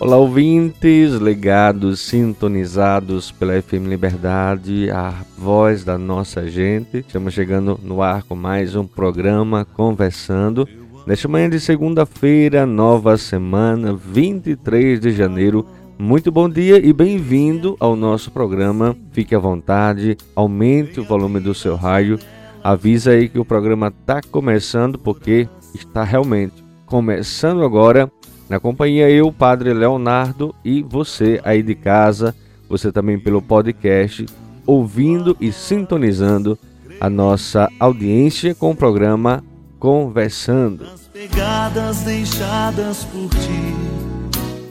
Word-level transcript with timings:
Olá, 0.00 0.16
ouvintes 0.16 1.14
ligados, 1.14 1.98
sintonizados 1.98 3.32
pela 3.32 3.60
FM 3.60 3.88
Liberdade, 3.88 4.88
a 4.92 5.12
voz 5.36 5.82
da 5.82 5.98
nossa 5.98 6.48
gente. 6.48 6.98
Estamos 6.98 7.34
chegando 7.34 7.80
no 7.82 8.00
ar 8.00 8.22
com 8.22 8.36
mais 8.36 8.76
um 8.76 8.86
programa 8.86 9.64
Conversando. 9.64 10.68
Nesta 11.04 11.26
manhã 11.26 11.50
de 11.50 11.58
segunda-feira, 11.58 12.64
nova 12.64 13.16
semana, 13.16 13.92
23 13.92 15.00
de 15.00 15.10
janeiro. 15.10 15.66
Muito 15.98 16.30
bom 16.30 16.48
dia 16.48 16.78
e 16.78 16.92
bem-vindo 16.92 17.76
ao 17.80 17.96
nosso 17.96 18.30
programa. 18.30 18.96
Fique 19.10 19.34
à 19.34 19.38
vontade, 19.40 20.16
aumente 20.36 21.00
o 21.00 21.04
volume 21.04 21.40
do 21.40 21.52
seu 21.52 21.74
raio. 21.74 22.20
Avisa 22.62 23.10
aí 23.10 23.28
que 23.28 23.40
o 23.40 23.44
programa 23.44 23.88
está 23.88 24.20
começando, 24.30 24.96
porque 24.96 25.48
está 25.74 26.04
realmente 26.04 26.64
começando 26.86 27.64
agora 27.64 28.08
na 28.48 28.58
companhia 28.58 29.10
eu, 29.10 29.30
Padre 29.30 29.74
Leonardo 29.74 30.54
e 30.64 30.82
você 30.82 31.40
aí 31.44 31.62
de 31.62 31.74
casa, 31.74 32.34
você 32.68 32.90
também 32.90 33.18
pelo 33.18 33.42
podcast, 33.42 34.24
ouvindo 34.66 35.36
e 35.40 35.52
sintonizando 35.52 36.58
a 37.00 37.10
nossa 37.10 37.70
audiência 37.78 38.54
com 38.54 38.70
o 38.70 38.76
programa 38.76 39.44
Conversando. 39.78 40.86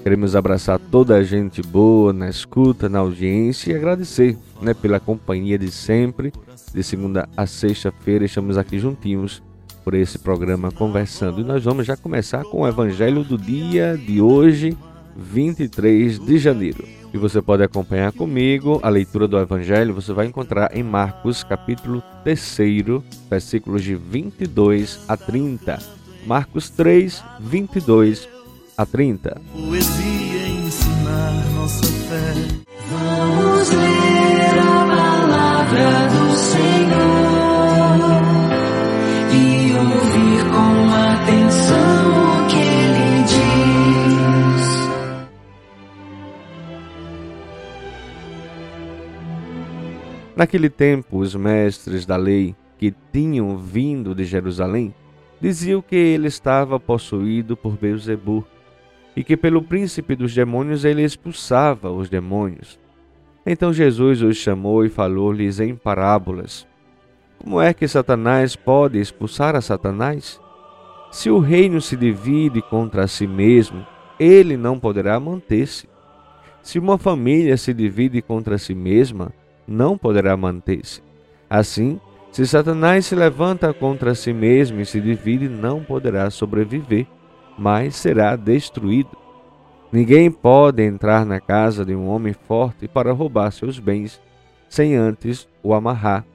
Queremos 0.04 0.36
abraçar 0.36 0.80
toda 0.80 1.16
a 1.16 1.24
gente 1.24 1.62
boa 1.62 2.12
na 2.12 2.30
escuta, 2.30 2.90
na 2.90 3.00
audiência 3.00 3.72
e 3.72 3.76
agradecer 3.76 4.38
né, 4.62 4.74
pela 4.74 5.00
companhia 5.00 5.58
de 5.58 5.70
sempre. 5.70 6.34
De 6.74 6.84
segunda 6.84 7.30
a 7.38 7.46
sexta-feira 7.46 8.26
estamos 8.26 8.58
aqui 8.58 8.80
juntinhos 8.80 9.42
por 9.88 9.94
esse 9.94 10.20
programa 10.20 10.70
Conversando. 10.70 11.40
E 11.40 11.46
nós 11.46 11.64
vamos 11.64 11.88
já 11.88 11.96
começar 11.96 12.44
com 12.44 12.60
o 12.60 12.68
Evangelho 12.68 13.24
do 13.24 13.38
dia 13.38 13.98
de 13.98 14.20
hoje, 14.20 14.78
23 15.16 16.20
de 16.20 16.38
janeiro. 16.38 16.84
E 17.14 17.18
você 17.18 17.42
pode 17.42 17.64
acompanhar 17.64 18.12
comigo 18.12 18.82
a 18.84 18.90
leitura 18.90 19.30
do 19.30 19.40
Evangelho, 19.40 19.94
você 19.94 20.12
vai 20.12 20.26
encontrar 20.26 20.76
em 20.76 20.84
Marcos, 20.84 21.42
capítulo 21.42 22.04
3, 22.26 22.58
versículos 23.30 23.82
de 23.82 23.96
22 23.96 25.00
a 25.08 25.16
30. 25.16 25.80
Marcos 26.26 26.70
3, 26.70 27.24
22 27.40 28.28
a 28.78 28.86
30. 28.86 29.40
Poesia 29.54 30.48
ensinar 30.50 31.46
nossa 31.56 31.86
fé. 31.86 32.34
Vamos 32.92 33.70
ler 33.70 34.60
a 34.60 34.86
palavra 34.86 36.10
do 36.10 36.27
Naquele 50.38 50.70
tempo, 50.70 51.18
os 51.18 51.34
mestres 51.34 52.06
da 52.06 52.16
lei 52.16 52.56
que 52.78 52.94
tinham 53.12 53.58
vindo 53.58 54.14
de 54.14 54.24
Jerusalém 54.24 54.94
diziam 55.42 55.82
que 55.82 55.96
ele 55.96 56.28
estava 56.28 56.80
possuído 56.80 57.58
por 57.58 57.76
Beuzebu 57.76 58.46
e 59.16 59.24
que 59.24 59.36
pelo 59.36 59.64
príncipe 59.64 60.16
dos 60.16 60.36
demônios 60.36 60.86
ele 60.86 61.02
expulsava 61.02 61.90
os 61.90 62.08
demônios. 62.08 62.80
Então 63.48 63.74
Jesus 63.74 64.22
os 64.22 64.38
chamou 64.38 64.86
e 64.86 64.90
falou-lhes 64.90 65.60
em 65.60 65.76
parábolas: 65.76 66.68
Como 67.40 67.60
é 67.60 67.74
que 67.74 67.88
Satanás 67.88 68.56
pode 68.56 69.00
expulsar 69.00 69.56
a 69.56 69.62
Satanás? 69.62 70.40
Se 71.12 71.32
o 71.32 71.40
reino 71.40 71.82
se 71.82 71.98
divide 71.98 72.62
contra 72.62 73.08
si 73.08 73.26
mesmo, 73.26 73.84
ele 74.20 74.56
não 74.56 74.80
poderá 74.80 75.20
manter-se. 75.20 75.90
Se 76.62 76.78
uma 76.78 77.00
família 77.00 77.58
se 77.58 77.74
divide 77.74 78.22
contra 78.22 78.60
si 78.60 78.76
mesma, 78.76 79.34
não 79.68 79.98
poderá 79.98 80.38
manter-se. 80.38 81.02
Assim, 81.50 82.00
se 82.32 82.46
Satanás 82.46 83.06
se 83.06 83.16
levanta 83.16 83.74
contra 83.74 84.16
si 84.16 84.32
mesmo 84.32 84.80
e 84.80 84.86
se 84.86 85.02
divide, 85.02 85.50
não 85.50 85.84
poderá 85.84 86.30
sobreviver, 86.30 87.08
mas 87.58 87.96
será 87.96 88.36
destruído. 88.36 89.18
Ninguém 89.92 90.30
pode 90.30 90.84
entrar 90.84 91.26
na 91.26 91.40
casa 91.40 91.84
de 91.84 91.96
um 91.96 92.08
homem 92.08 92.34
forte 92.34 92.88
para 92.88 93.12
roubar 93.12 93.52
seus 93.52 93.80
bens, 93.80 94.22
sem 94.70 94.96
antes 94.96 95.48
o 95.64 95.74
amarrar. 95.74 96.26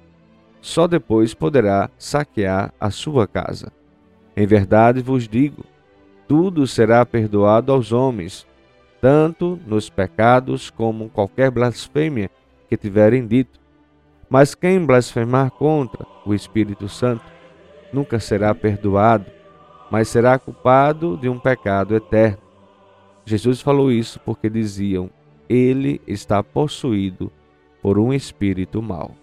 Só 0.61 0.87
depois 0.87 1.35
poderá 1.35 1.91
saquear 1.99 2.73
a 2.81 2.91
sua 2.91 3.27
casa. 3.27 3.73
Em 4.37 4.47
verdade 4.47 5.03
vos 5.03 5.29
digo: 5.29 5.65
tudo 6.27 6.67
será 6.67 7.05
perdoado 7.05 7.73
aos 7.73 7.93
homens, 7.93 8.47
tanto 9.01 9.61
nos 9.67 9.91
pecados 9.91 10.71
como 10.71 11.11
qualquer 11.11 11.51
blasfêmia 11.51 12.31
que 12.73 12.77
tiverem 12.79 13.27
dito. 13.27 13.61
Mas 14.31 14.55
quem 14.55 14.83
blasfemar 14.83 15.51
contra 15.51 16.07
o 16.25 16.33
Espírito 16.33 16.89
Santo 16.89 17.23
nunca 17.93 18.19
será 18.19 18.55
perdoado, 18.55 19.27
mas 19.91 20.09
será 20.09 20.39
culpado 20.39 21.19
de 21.19 21.29
um 21.29 21.39
pecado 21.39 21.95
eterno. 21.95 22.39
Jesus 23.27 23.61
falou 23.61 23.93
isso 23.93 24.19
porque 24.21 24.49
diziam: 24.49 25.11
ele 25.51 26.01
está 26.07 26.43
possuído 26.43 27.31
por 27.83 27.99
um 27.99 28.11
espírito 28.11 28.81
mau. 28.81 29.15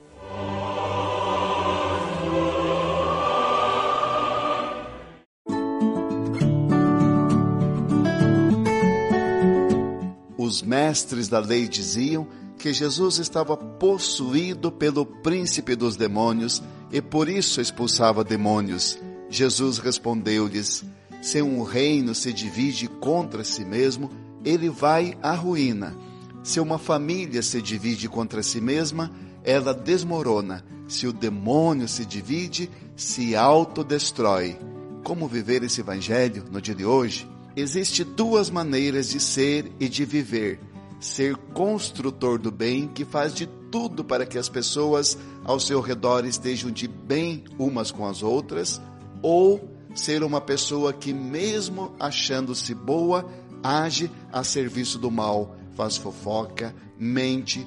Os 10.38 10.62
mestres 10.62 11.28
da 11.28 11.40
lei 11.40 11.68
diziam 11.68 12.28
que 12.59 12.74
Jesus 12.74 13.20
estava 13.20 13.56
possuído 13.56 14.70
pelo 14.70 15.06
príncipe 15.06 15.78
dos 15.78 15.96
demônios 15.96 16.62
e 16.92 17.02
por 17.02 17.30
isso 17.30 17.62
expulsava 17.62 18.22
demônios. 18.22 19.00
Jesus 19.30 19.78
respondeu-lhes: 19.78 20.83
Se 21.22 21.42
um 21.42 21.63
reino 21.63 22.13
se 22.13 22.33
divide 22.33 22.88
contra 22.88 23.45
si 23.45 23.63
mesmo, 23.63 24.12
ele 24.44 24.69
vai 24.69 25.18
à 25.24 25.33
ruína. 25.33 25.95
Se 26.44 26.60
uma 26.60 26.78
família 26.78 27.42
se 27.42 27.62
divide 27.62 28.10
contra 28.10 28.44
si 28.44 28.60
mesma, 28.60 29.10
ela 29.44 29.74
desmorona. 29.74 30.63
Se 30.88 31.07
o 31.07 31.13
demônio 31.13 31.88
se 31.88 32.06
divide, 32.06 32.69
se 32.95 33.36
autodestrói. 33.36 34.57
Como 35.04 35.28
viver 35.28 35.63
esse 35.63 35.80
evangelho 35.80 36.44
no 36.51 36.62
dia 36.62 36.75
de 36.75 36.83
hoje? 36.83 37.25
Existem 37.56 38.06
duas 38.06 38.50
maneiras 38.50 39.10
de 39.10 39.19
ser 39.19 39.72
e 39.80 39.88
de 39.88 40.04
viver 40.04 40.60
ser 41.00 41.36
construtor 41.54 42.38
do 42.38 42.51
bem 42.51 42.88
que 42.88 43.06
faz 43.06 43.34
de 43.34 43.48
tudo 43.72 44.04
para 44.04 44.25
que 44.25 44.38
as 44.38 44.50
pessoas 44.50 45.18
ao 45.44 45.60
seu 45.60 45.80
redor 45.80 46.25
estejam 46.25 46.72
de 46.72 46.88
bem 46.88 47.44
umas 47.57 47.92
com 47.92 48.06
as 48.06 48.22
outras, 48.22 48.81
ou 49.22 49.69
ser 49.96 50.24
uma 50.24 50.42
pessoa 50.42 50.94
que, 50.94 51.13
mesmo 51.13 51.94
achando-se 52.00 52.74
boa, 52.74 53.30
age 53.63 54.12
a 54.31 54.44
serviço 54.44 54.98
do 54.98 55.12
mal, 55.12 55.56
faz 55.75 55.98
fofoca, 55.98 56.75
mente, 56.98 57.66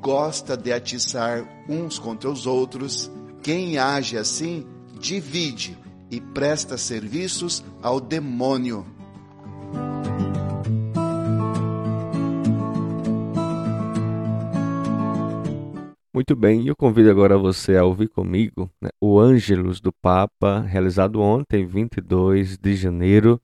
gosta 0.00 0.56
de 0.56 0.72
atiçar 0.72 1.64
uns 1.68 1.98
contra 1.98 2.30
os 2.30 2.46
outros. 2.46 3.10
Quem 3.42 3.78
age 3.78 4.16
assim 4.16 4.66
divide 4.98 5.76
e 6.10 6.20
presta 6.20 6.78
serviços 6.78 7.64
ao 7.82 8.00
demônio 8.00 8.86
Muito 16.14 16.36
bem, 16.36 16.68
eu 16.68 16.76
convido 16.76 17.10
agora 17.10 17.36
você 17.36 17.76
a 17.76 17.84
ouvir 17.84 18.06
comigo 18.06 18.70
né, 18.80 18.88
o 19.00 19.18
Ângelus 19.18 19.80
do 19.80 19.92
Papa, 19.92 20.60
realizado 20.60 21.20
ontem, 21.20 21.66
22 21.66 22.56
de 22.56 22.76
janeiro, 22.76 23.42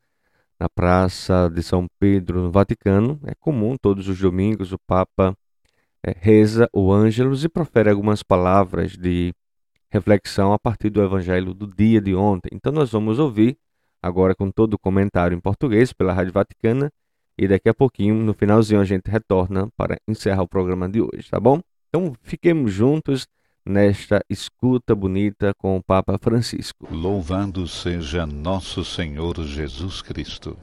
na 0.56 0.68
Praça 0.68 1.50
de 1.52 1.64
São 1.64 1.88
Pedro, 1.98 2.40
no 2.40 2.52
Vaticano. 2.52 3.18
É 3.26 3.34
comum, 3.34 3.76
todos 3.76 4.06
os 4.06 4.20
domingos, 4.20 4.72
o 4.72 4.78
Papa 4.86 5.36
é, 6.06 6.14
reza 6.16 6.70
o 6.72 6.92
Ângelus 6.92 7.42
e 7.42 7.48
profere 7.48 7.90
algumas 7.90 8.22
palavras 8.22 8.96
de 8.96 9.34
reflexão 9.90 10.52
a 10.52 10.58
partir 10.58 10.90
do 10.90 11.02
Evangelho 11.02 11.52
do 11.52 11.66
dia 11.66 12.00
de 12.00 12.14
ontem. 12.14 12.50
Então, 12.52 12.70
nós 12.70 12.92
vamos 12.92 13.18
ouvir 13.18 13.58
agora 14.00 14.32
com 14.32 14.48
todo 14.48 14.74
o 14.74 14.78
comentário 14.78 15.36
em 15.36 15.40
português 15.40 15.92
pela 15.92 16.12
Rádio 16.12 16.32
Vaticana 16.32 16.88
e 17.36 17.48
daqui 17.48 17.68
a 17.68 17.74
pouquinho, 17.74 18.14
no 18.14 18.32
finalzinho, 18.32 18.80
a 18.80 18.84
gente 18.84 19.10
retorna 19.10 19.68
para 19.76 19.98
encerrar 20.06 20.42
o 20.42 20.48
programa 20.48 20.88
de 20.88 21.00
hoje, 21.00 21.28
tá 21.28 21.40
bom? 21.40 21.60
Então 21.92 22.14
fiquemos 22.22 22.72
juntos 22.72 23.26
nesta 23.66 24.24
escuta 24.30 24.94
bonita 24.94 25.52
com 25.58 25.76
o 25.76 25.82
Papa 25.82 26.16
Francisco. 26.18 26.86
Louvado 26.88 27.66
seja 27.66 28.24
nosso 28.24 28.84
Senhor 28.84 29.42
Jesus 29.42 30.00
Cristo. 30.00 30.56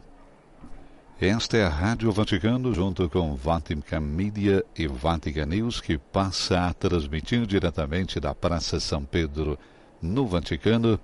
Esta 1.19 1.57
é 1.57 1.65
a 1.65 1.69
Rádio 1.69 2.13
Vaticano, 2.13 2.73
junto 2.73 3.09
com 3.09 3.35
Vatican 3.35 3.99
Media 3.99 4.63
e 4.73 4.87
Vatican 4.87 5.47
News, 5.47 5.81
que 5.81 5.97
passa 5.97 6.61
a 6.61 6.73
transmitir 6.73 7.45
diretamente 7.45 8.21
da 8.21 8.33
Praça 8.33 8.79
São 8.79 9.03
Pedro, 9.03 9.59
no 10.01 10.25
Vaticano, 10.25 10.97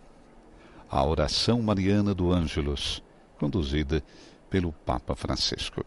a 0.90 1.06
oração 1.06 1.62
mariana 1.62 2.14
do 2.14 2.32
Ângelus, 2.32 3.04
conduzida 3.38 4.02
pelo 4.50 4.72
Papa 4.72 5.18
Francisco. 5.18 5.86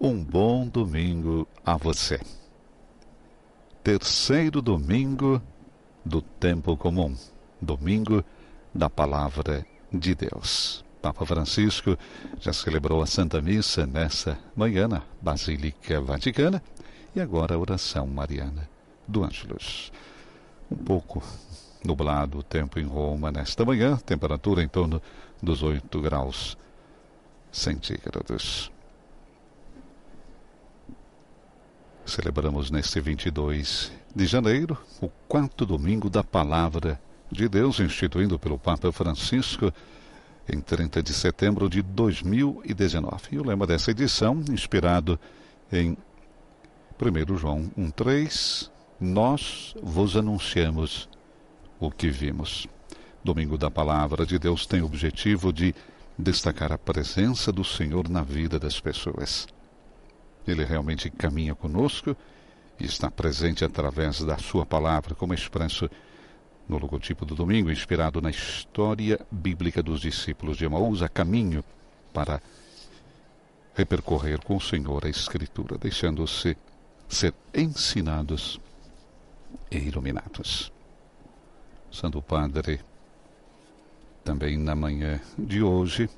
Um 0.00 0.24
bom 0.24 0.66
domingo 0.66 1.46
a 1.62 1.76
você 1.76 2.18
terceiro 3.82 4.62
domingo 4.62 5.42
do 6.04 6.22
tempo 6.22 6.76
comum, 6.76 7.16
domingo 7.60 8.24
da 8.72 8.88
palavra 8.88 9.66
de 9.92 10.14
Deus. 10.14 10.84
Papa 11.00 11.26
Francisco 11.26 11.98
já 12.38 12.52
celebrou 12.52 13.02
a 13.02 13.06
Santa 13.06 13.42
Missa 13.42 13.84
nessa 13.84 14.38
manhã 14.54 14.86
na 14.86 15.02
Basílica 15.20 16.00
Vaticana 16.00 16.62
e 17.14 17.20
agora 17.20 17.56
a 17.56 17.58
oração 17.58 18.06
mariana 18.06 18.68
do 19.06 19.24
Ângelus. 19.24 19.92
Um 20.70 20.76
pouco 20.76 21.20
nublado 21.84 22.38
o 22.38 22.42
tempo 22.42 22.78
em 22.78 22.84
Roma 22.84 23.32
nesta 23.32 23.64
manhã, 23.64 23.96
temperatura 23.96 24.62
em 24.62 24.68
torno 24.68 25.02
dos 25.42 25.60
8 25.64 26.00
graus 26.00 26.56
centígrados. 27.50 28.70
Celebramos 32.12 32.70
neste 32.70 33.00
22 33.00 33.90
de 34.14 34.26
janeiro 34.26 34.76
o 35.00 35.08
quarto 35.26 35.64
domingo 35.64 36.10
da 36.10 36.22
Palavra 36.22 37.00
de 37.30 37.48
Deus, 37.48 37.80
instituído 37.80 38.38
pelo 38.38 38.58
Papa 38.58 38.92
Francisco 38.92 39.72
em 40.46 40.60
30 40.60 41.02
de 41.02 41.14
setembro 41.14 41.70
de 41.70 41.80
2019. 41.80 43.28
E 43.30 43.38
o 43.38 43.46
lema 43.46 43.66
dessa 43.66 43.92
edição, 43.92 44.44
inspirado 44.50 45.18
em 45.72 45.96
1 47.00 47.38
João 47.38 47.72
1,3, 47.78 48.70
Nós 49.00 49.74
vos 49.82 50.14
anunciamos 50.14 51.08
o 51.80 51.90
que 51.90 52.10
vimos. 52.10 52.66
Domingo 53.24 53.56
da 53.56 53.70
Palavra 53.70 54.26
de 54.26 54.38
Deus 54.38 54.66
tem 54.66 54.82
o 54.82 54.84
objetivo 54.84 55.50
de 55.50 55.74
destacar 56.18 56.72
a 56.72 56.78
presença 56.78 57.50
do 57.50 57.64
Senhor 57.64 58.06
na 58.10 58.20
vida 58.20 58.58
das 58.58 58.78
pessoas. 58.78 59.46
Ele 60.46 60.64
realmente 60.64 61.10
caminha 61.10 61.54
conosco 61.54 62.16
e 62.78 62.84
está 62.84 63.10
presente 63.10 63.64
através 63.64 64.22
da 64.22 64.38
Sua 64.38 64.66
palavra, 64.66 65.14
como 65.14 65.34
expresso 65.34 65.88
no 66.68 66.78
logotipo 66.78 67.24
do 67.24 67.34
domingo, 67.34 67.70
inspirado 67.70 68.20
na 68.20 68.30
história 68.30 69.20
bíblica 69.30 69.82
dos 69.82 70.00
discípulos 70.00 70.56
de 70.56 70.64
Emaús, 70.64 71.02
a 71.02 71.08
caminho 71.08 71.64
para 72.12 72.40
repercorrer 73.74 74.40
com 74.42 74.56
o 74.56 74.60
Senhor 74.60 75.04
a 75.04 75.08
Escritura, 75.08 75.78
deixando-se 75.78 76.56
ser 77.08 77.34
ensinados 77.54 78.60
e 79.70 79.78
iluminados. 79.78 80.72
Santo 81.90 82.22
Padre, 82.22 82.80
também 84.24 84.56
na 84.56 84.74
manhã 84.74 85.20
de 85.38 85.62
hoje, 85.62 86.08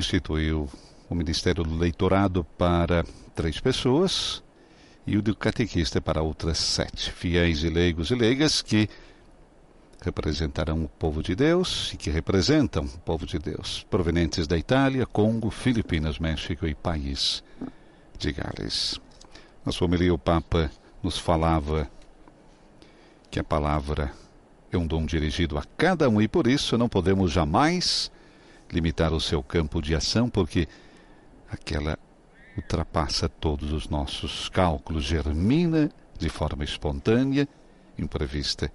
instituiu 0.00 0.68
o 1.08 1.14
Ministério 1.14 1.62
do 1.62 1.76
Leitorado 1.76 2.42
para 2.56 3.04
três 3.34 3.60
pessoas 3.60 4.42
e 5.06 5.16
o 5.16 5.22
do 5.22 5.36
catequista 5.36 6.00
para 6.00 6.22
outras 6.22 6.58
sete, 6.58 7.12
fiéis 7.12 7.62
e 7.62 7.68
leigos 7.68 8.10
e 8.10 8.14
leigas 8.14 8.62
que 8.62 8.88
representarão 10.02 10.82
o 10.84 10.88
povo 10.88 11.22
de 11.22 11.34
Deus 11.34 11.92
e 11.92 11.96
que 11.98 12.08
representam 12.08 12.84
o 12.84 12.98
povo 13.00 13.26
de 13.26 13.38
Deus, 13.38 13.86
provenientes 13.90 14.46
da 14.46 14.56
Itália, 14.56 15.04
Congo, 15.04 15.50
Filipinas, 15.50 16.18
México 16.18 16.66
e 16.66 16.74
país 16.74 17.44
de 18.18 18.32
Gales. 18.32 18.98
Na 19.64 19.72
sua 19.72 19.86
homilia, 19.86 20.14
o 20.14 20.18
Papa 20.18 20.70
nos 21.02 21.18
falava 21.18 21.90
que 23.30 23.38
a 23.38 23.44
palavra 23.44 24.10
é 24.72 24.78
um 24.78 24.86
dom 24.86 25.04
dirigido 25.04 25.58
a 25.58 25.64
cada 25.76 26.08
um 26.08 26.22
e 26.22 26.26
por 26.26 26.46
isso 26.46 26.78
não 26.78 26.88
podemos 26.88 27.30
jamais 27.30 28.10
limitar 28.72 29.12
o 29.12 29.20
seu 29.20 29.42
campo 29.42 29.80
de 29.80 29.94
ação, 29.94 30.28
porque 30.28 30.68
aquela 31.50 31.98
ultrapassa 32.56 33.28
todos 33.28 33.72
os 33.72 33.88
nossos 33.88 34.48
cálculos, 34.48 35.04
germina 35.04 35.90
de 36.18 36.28
forma 36.28 36.64
espontânea, 36.64 37.48
imprevista 37.98 38.70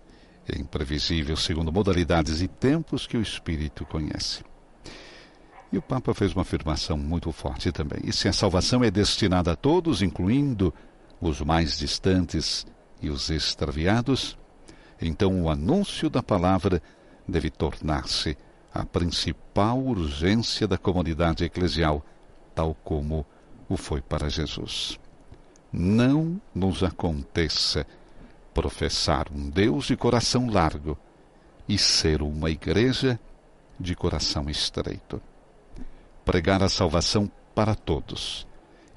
e 0.48 0.60
imprevisível, 0.60 1.36
segundo 1.36 1.72
modalidades 1.72 2.42
e 2.42 2.48
tempos 2.48 3.08
que 3.08 3.18
o 3.18 3.22
Espírito 3.22 3.86
conhece. 3.86 4.44
E 5.72 5.78
o 5.78 5.82
Papa 5.82 6.14
fez 6.14 6.34
uma 6.34 6.44
afirmação 6.44 6.98
muito 6.98 7.32
forte 7.32 7.72
também. 7.72 8.00
E 8.04 8.14
se 8.14 8.28
a 8.28 8.34
salvação 8.34 8.84
é 8.84 8.92
destinada 8.92 9.52
a 9.52 9.56
todos, 9.56 10.02
incluindo 10.02 10.74
os 11.20 11.42
mais 11.42 11.78
distantes 11.78 12.66
e 13.02 13.10
os 13.10 13.30
extraviados, 13.30 14.38
então 15.02 15.42
o 15.42 15.50
anúncio 15.50 16.10
da 16.10 16.24
palavra 16.24 16.82
deve 17.28 17.50
tornar-se 17.50 18.38
a 18.76 18.84
principal 18.84 19.80
urgência 19.80 20.68
da 20.68 20.78
comunidade 20.78 21.46
eclesial 21.46 22.06
tal 22.54 22.76
como 22.84 23.26
o 23.70 23.78
foi 23.78 24.02
para 24.02 24.30
Jesus. 24.30 25.00
Não 25.72 26.42
nos 26.54 26.84
aconteça 26.84 27.88
professar 28.54 29.28
um 29.34 29.50
Deus 29.50 29.86
de 29.86 29.96
coração 29.96 30.50
largo 30.50 30.98
e 31.70 31.78
ser 31.78 32.22
uma 32.22 32.50
igreja 32.50 33.18
de 33.80 33.96
coração 33.96 34.50
estreito. 34.50 35.22
Pregar 36.26 36.62
a 36.62 36.68
salvação 36.68 37.32
para 37.54 37.76
todos 37.76 38.46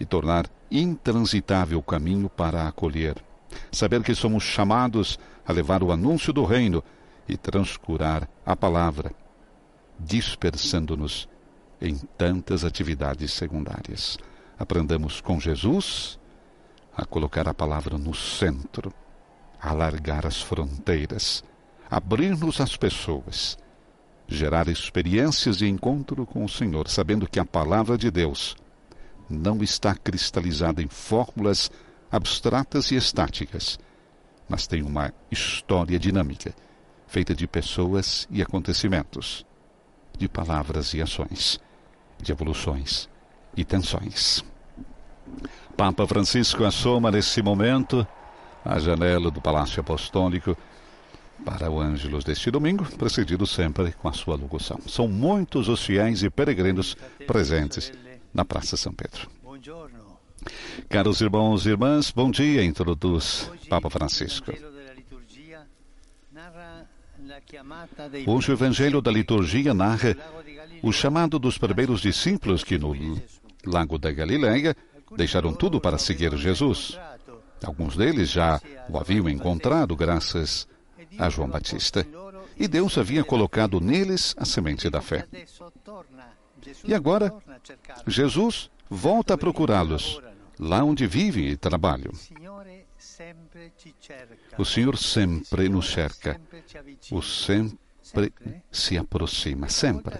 e 0.00 0.04
tornar 0.04 0.46
intransitável 0.70 1.78
o 1.78 1.82
caminho 1.82 2.28
para 2.28 2.66
acolher. 2.66 3.16
Saber 3.70 4.02
que 4.02 4.14
somos 4.14 4.42
chamados 4.42 5.20
a 5.46 5.52
levar 5.52 5.84
o 5.84 5.92
anúncio 5.92 6.32
do 6.32 6.44
reino 6.44 6.82
e 7.28 7.36
transcurar 7.36 8.28
a 8.44 8.56
palavra, 8.56 9.12
dispersando-nos 9.98 11.28
em 11.80 11.96
tantas 12.16 12.64
atividades 12.64 13.32
secundárias. 13.32 14.18
Aprendamos 14.58 15.20
com 15.20 15.38
Jesus 15.38 16.18
a 16.96 17.04
colocar 17.04 17.48
a 17.48 17.54
palavra 17.54 17.96
no 17.96 18.14
centro, 18.14 18.92
a 19.60 19.70
alargar 19.70 20.26
as 20.26 20.42
fronteiras, 20.42 21.44
abrir-nos 21.88 22.60
às 22.60 22.76
pessoas, 22.76 23.56
gerar 24.26 24.68
experiências 24.68 25.58
de 25.58 25.68
encontro 25.68 26.26
com 26.26 26.44
o 26.44 26.48
Senhor, 26.48 26.88
sabendo 26.88 27.28
que 27.28 27.38
a 27.38 27.44
palavra 27.44 27.96
de 27.96 28.10
Deus 28.10 28.56
não 29.28 29.62
está 29.62 29.94
cristalizada 29.94 30.82
em 30.82 30.88
fórmulas 30.88 31.70
abstratas 32.10 32.90
e 32.90 32.96
estáticas, 32.96 33.78
mas 34.48 34.66
tem 34.66 34.82
uma 34.82 35.12
história 35.30 35.98
dinâmica, 35.98 36.54
feita 37.06 37.34
de 37.34 37.46
pessoas 37.46 38.26
e 38.30 38.42
acontecimentos, 38.42 39.46
de 40.18 40.28
palavras 40.28 40.92
e 40.94 41.00
ações 41.00 41.60
de 42.22 42.32
evoluções 42.32 43.08
e 43.56 43.64
tensões. 43.64 44.44
Papa 45.76 46.06
Francisco 46.06 46.64
assoma 46.64 47.10
nesse 47.10 47.40
momento 47.42 48.06
a 48.64 48.78
janela 48.78 49.30
do 49.30 49.40
Palácio 49.40 49.80
Apostólico 49.80 50.56
para 51.44 51.70
o 51.70 51.80
Ângelos 51.80 52.24
deste 52.24 52.50
domingo, 52.50 52.84
precedido 52.96 53.46
sempre 53.46 53.92
com 53.92 54.08
a 54.08 54.12
sua 54.12 54.34
locução. 54.34 54.80
São 54.86 55.06
muitos 55.06 55.68
os 55.68 55.84
fiéis 55.84 56.22
e 56.22 56.30
peregrinos 56.30 56.96
presentes 57.26 57.92
na 58.34 58.44
Praça 58.44 58.76
São 58.76 58.92
Pedro. 58.92 59.30
Caros 60.88 61.20
irmãos 61.20 61.66
e 61.66 61.70
irmãs, 61.70 62.10
bom 62.10 62.30
dia, 62.30 62.64
introduz 62.64 63.50
Papa 63.68 63.88
Francisco. 63.88 64.52
Hoje 68.26 68.50
o 68.50 68.54
Evangelho 68.54 69.00
da 69.00 69.10
Liturgia 69.10 69.72
narra 69.72 70.14
o 70.82 70.92
chamado 70.92 71.38
dos 71.38 71.56
primeiros 71.56 72.00
discípulos 72.00 72.62
que 72.62 72.78
no 72.78 72.94
Lago 73.64 73.98
da 73.98 74.12
Galileia 74.12 74.76
deixaram 75.16 75.54
tudo 75.54 75.80
para 75.80 75.96
seguir 75.96 76.36
Jesus. 76.36 76.98
Alguns 77.64 77.96
deles 77.96 78.30
já 78.30 78.60
o 78.88 78.98
haviam 78.98 79.28
encontrado 79.28 79.96
graças 79.96 80.68
a 81.18 81.28
João 81.30 81.48
Batista. 81.48 82.06
E 82.56 82.68
Deus 82.68 82.98
havia 82.98 83.24
colocado 83.24 83.80
neles 83.80 84.34
a 84.36 84.44
semente 84.44 84.90
da 84.90 85.00
fé. 85.00 85.26
E 86.84 86.94
agora, 86.94 87.34
Jesus 88.06 88.70
volta 88.90 89.34
a 89.34 89.38
procurá-los, 89.38 90.20
lá 90.58 90.82
onde 90.82 91.06
vivem 91.06 91.48
e 91.48 91.56
trabalham. 91.56 92.12
O 94.58 94.64
Senhor 94.64 94.96
sempre 94.96 95.68
nos 95.68 95.90
cerca. 95.90 96.40
O 97.10 97.22
sempre 97.22 97.78
se 98.70 98.96
aproxima, 98.96 99.68
sempre. 99.68 100.18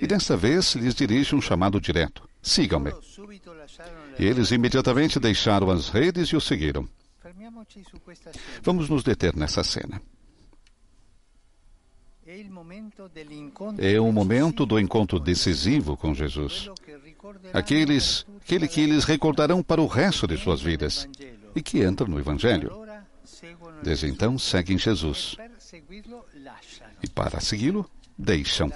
E 0.00 0.06
desta 0.06 0.36
vez 0.36 0.74
lhes 0.74 0.94
dirige 0.94 1.34
um 1.34 1.40
chamado 1.40 1.80
direto: 1.80 2.28
sigam-me. 2.42 2.92
E 4.18 4.24
eles 4.24 4.50
imediatamente 4.50 5.18
deixaram 5.18 5.70
as 5.70 5.88
redes 5.88 6.28
e 6.28 6.36
o 6.36 6.40
seguiram. 6.40 6.88
Vamos 8.62 8.88
nos 8.88 9.02
deter 9.02 9.34
nessa 9.34 9.64
cena. 9.64 10.00
É 13.78 14.00
o 14.00 14.12
momento 14.12 14.66
do 14.66 14.80
encontro 14.80 15.20
decisivo 15.20 15.96
com 15.96 16.12
Jesus. 16.12 16.68
Aqueles, 17.52 18.26
aquele 18.40 18.68
que 18.68 18.80
eles 18.80 19.04
recordarão 19.04 19.62
para 19.62 19.80
o 19.80 19.86
resto 19.86 20.26
de 20.26 20.36
suas 20.36 20.60
vidas 20.60 21.08
e 21.54 21.62
que 21.62 21.80
entra 21.80 22.06
no 22.06 22.18
Evangelho. 22.18 22.86
Desde 23.82 24.06
então 24.06 24.38
seguem 24.38 24.78
Jesus. 24.78 25.36
E 27.02 27.08
para 27.08 27.40
segui-lo, 27.40 27.88
deixam. 28.16 28.70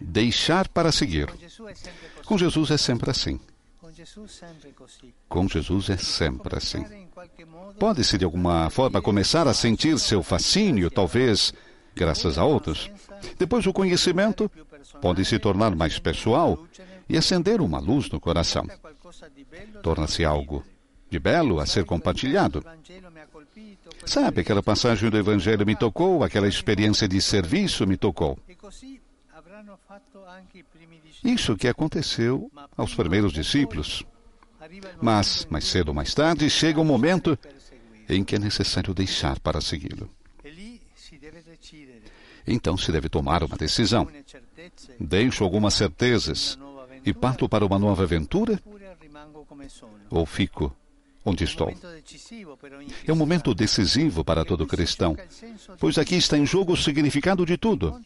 Deixar 0.00 0.68
para 0.68 0.92
seguir. 0.92 1.28
Com 2.24 2.38
Jesus 2.38 2.70
é 2.70 2.76
sempre 2.76 3.10
assim. 3.10 3.40
Com 5.28 5.48
Jesus 5.48 5.90
é 5.90 5.96
sempre 5.96 6.56
assim. 6.56 6.84
Pode-se 7.78 8.18
de 8.18 8.24
alguma 8.24 8.68
forma 8.70 9.00
começar 9.00 9.46
a 9.46 9.54
sentir 9.54 9.98
seu 9.98 10.22
fascínio, 10.22 10.90
talvez 10.90 11.52
graças 11.94 12.36
a 12.38 12.44
outros. 12.44 12.90
Depois 13.38 13.66
o 13.66 13.72
conhecimento 13.72 14.50
pode 15.00 15.24
se 15.24 15.38
tornar 15.38 15.74
mais 15.74 15.98
pessoal 15.98 16.58
e 17.08 17.16
acender 17.16 17.60
uma 17.60 17.78
luz 17.78 18.10
no 18.10 18.20
coração. 18.20 18.66
Torna-se 19.82 20.24
algo 20.24 20.64
de 21.10 21.18
belo 21.18 21.60
a 21.60 21.66
ser 21.66 21.84
compartilhado. 21.84 22.64
Sabe, 24.04 24.40
aquela 24.40 24.62
passagem 24.62 25.08
do 25.10 25.16
Evangelho 25.16 25.64
me 25.64 25.76
tocou, 25.76 26.24
aquela 26.24 26.48
experiência 26.48 27.06
de 27.06 27.20
serviço 27.20 27.86
me 27.86 27.96
tocou. 27.96 28.38
Isso 31.22 31.56
que 31.56 31.68
aconteceu 31.68 32.50
aos 32.76 32.94
primeiros 32.94 33.32
discípulos. 33.32 34.04
Mas, 35.00 35.46
mais 35.50 35.64
cedo 35.64 35.88
ou 35.88 35.94
mais 35.94 36.14
tarde, 36.14 36.48
chega 36.50 36.80
um 36.80 36.84
momento 36.84 37.38
em 38.08 38.24
que 38.24 38.36
é 38.36 38.38
necessário 38.38 38.94
deixar 38.94 39.38
para 39.38 39.60
segui-lo. 39.60 40.08
Então 42.46 42.76
se 42.76 42.92
deve 42.92 43.08
tomar 43.08 43.42
uma 43.42 43.56
decisão. 43.56 44.08
Deixo 44.98 45.44
algumas 45.44 45.74
certezas 45.74 46.58
e 47.04 47.12
parto 47.12 47.48
para 47.48 47.64
uma 47.64 47.78
nova 47.78 48.02
aventura? 48.02 48.60
Ou 50.10 50.26
fico 50.26 50.74
onde 51.24 51.44
estou? 51.44 51.72
É 53.06 53.12
um 53.12 53.16
momento 53.16 53.54
decisivo 53.54 54.24
para 54.24 54.44
todo 54.44 54.66
cristão, 54.66 55.16
pois 55.78 55.98
aqui 55.98 56.16
está 56.16 56.36
em 56.36 56.46
jogo 56.46 56.72
o 56.72 56.76
significado 56.76 57.46
de 57.46 57.56
tudo. 57.56 58.00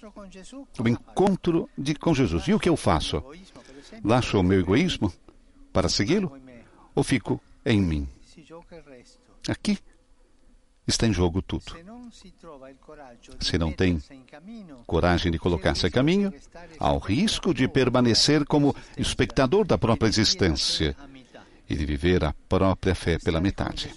O 0.78 0.88
encontro 0.88 1.68
de, 1.76 1.94
com 1.94 2.14
Jesus. 2.14 2.44
E 2.48 2.54
o 2.54 2.60
que 2.60 2.68
eu 2.68 2.76
faço? 2.76 3.22
Laço 4.04 4.38
o 4.38 4.42
meu 4.42 4.60
egoísmo 4.60 5.12
para 5.72 5.88
segui-lo? 5.88 6.32
Ou 6.94 7.02
fico 7.02 7.40
em 7.64 7.80
mim? 7.80 8.08
Aqui 9.48 9.78
está 10.86 11.06
em 11.06 11.12
jogo 11.12 11.42
tudo. 11.42 11.76
Se 13.40 13.58
não 13.58 13.72
tem 13.72 14.02
coragem 14.86 15.30
de 15.30 15.38
colocar-se 15.38 15.86
a 15.86 15.90
caminho, 15.90 16.32
há 16.78 16.92
o 16.92 16.98
risco 16.98 17.52
de 17.52 17.68
permanecer 17.68 18.44
como 18.44 18.74
espectador 18.96 19.66
da 19.66 19.78
própria 19.78 20.08
existência 20.08 20.96
e 21.68 21.76
de 21.76 21.84
viver 21.84 22.24
a 22.24 22.34
própria 22.48 22.94
fé 22.94 23.18
pela 23.18 23.40
metade. 23.40 23.94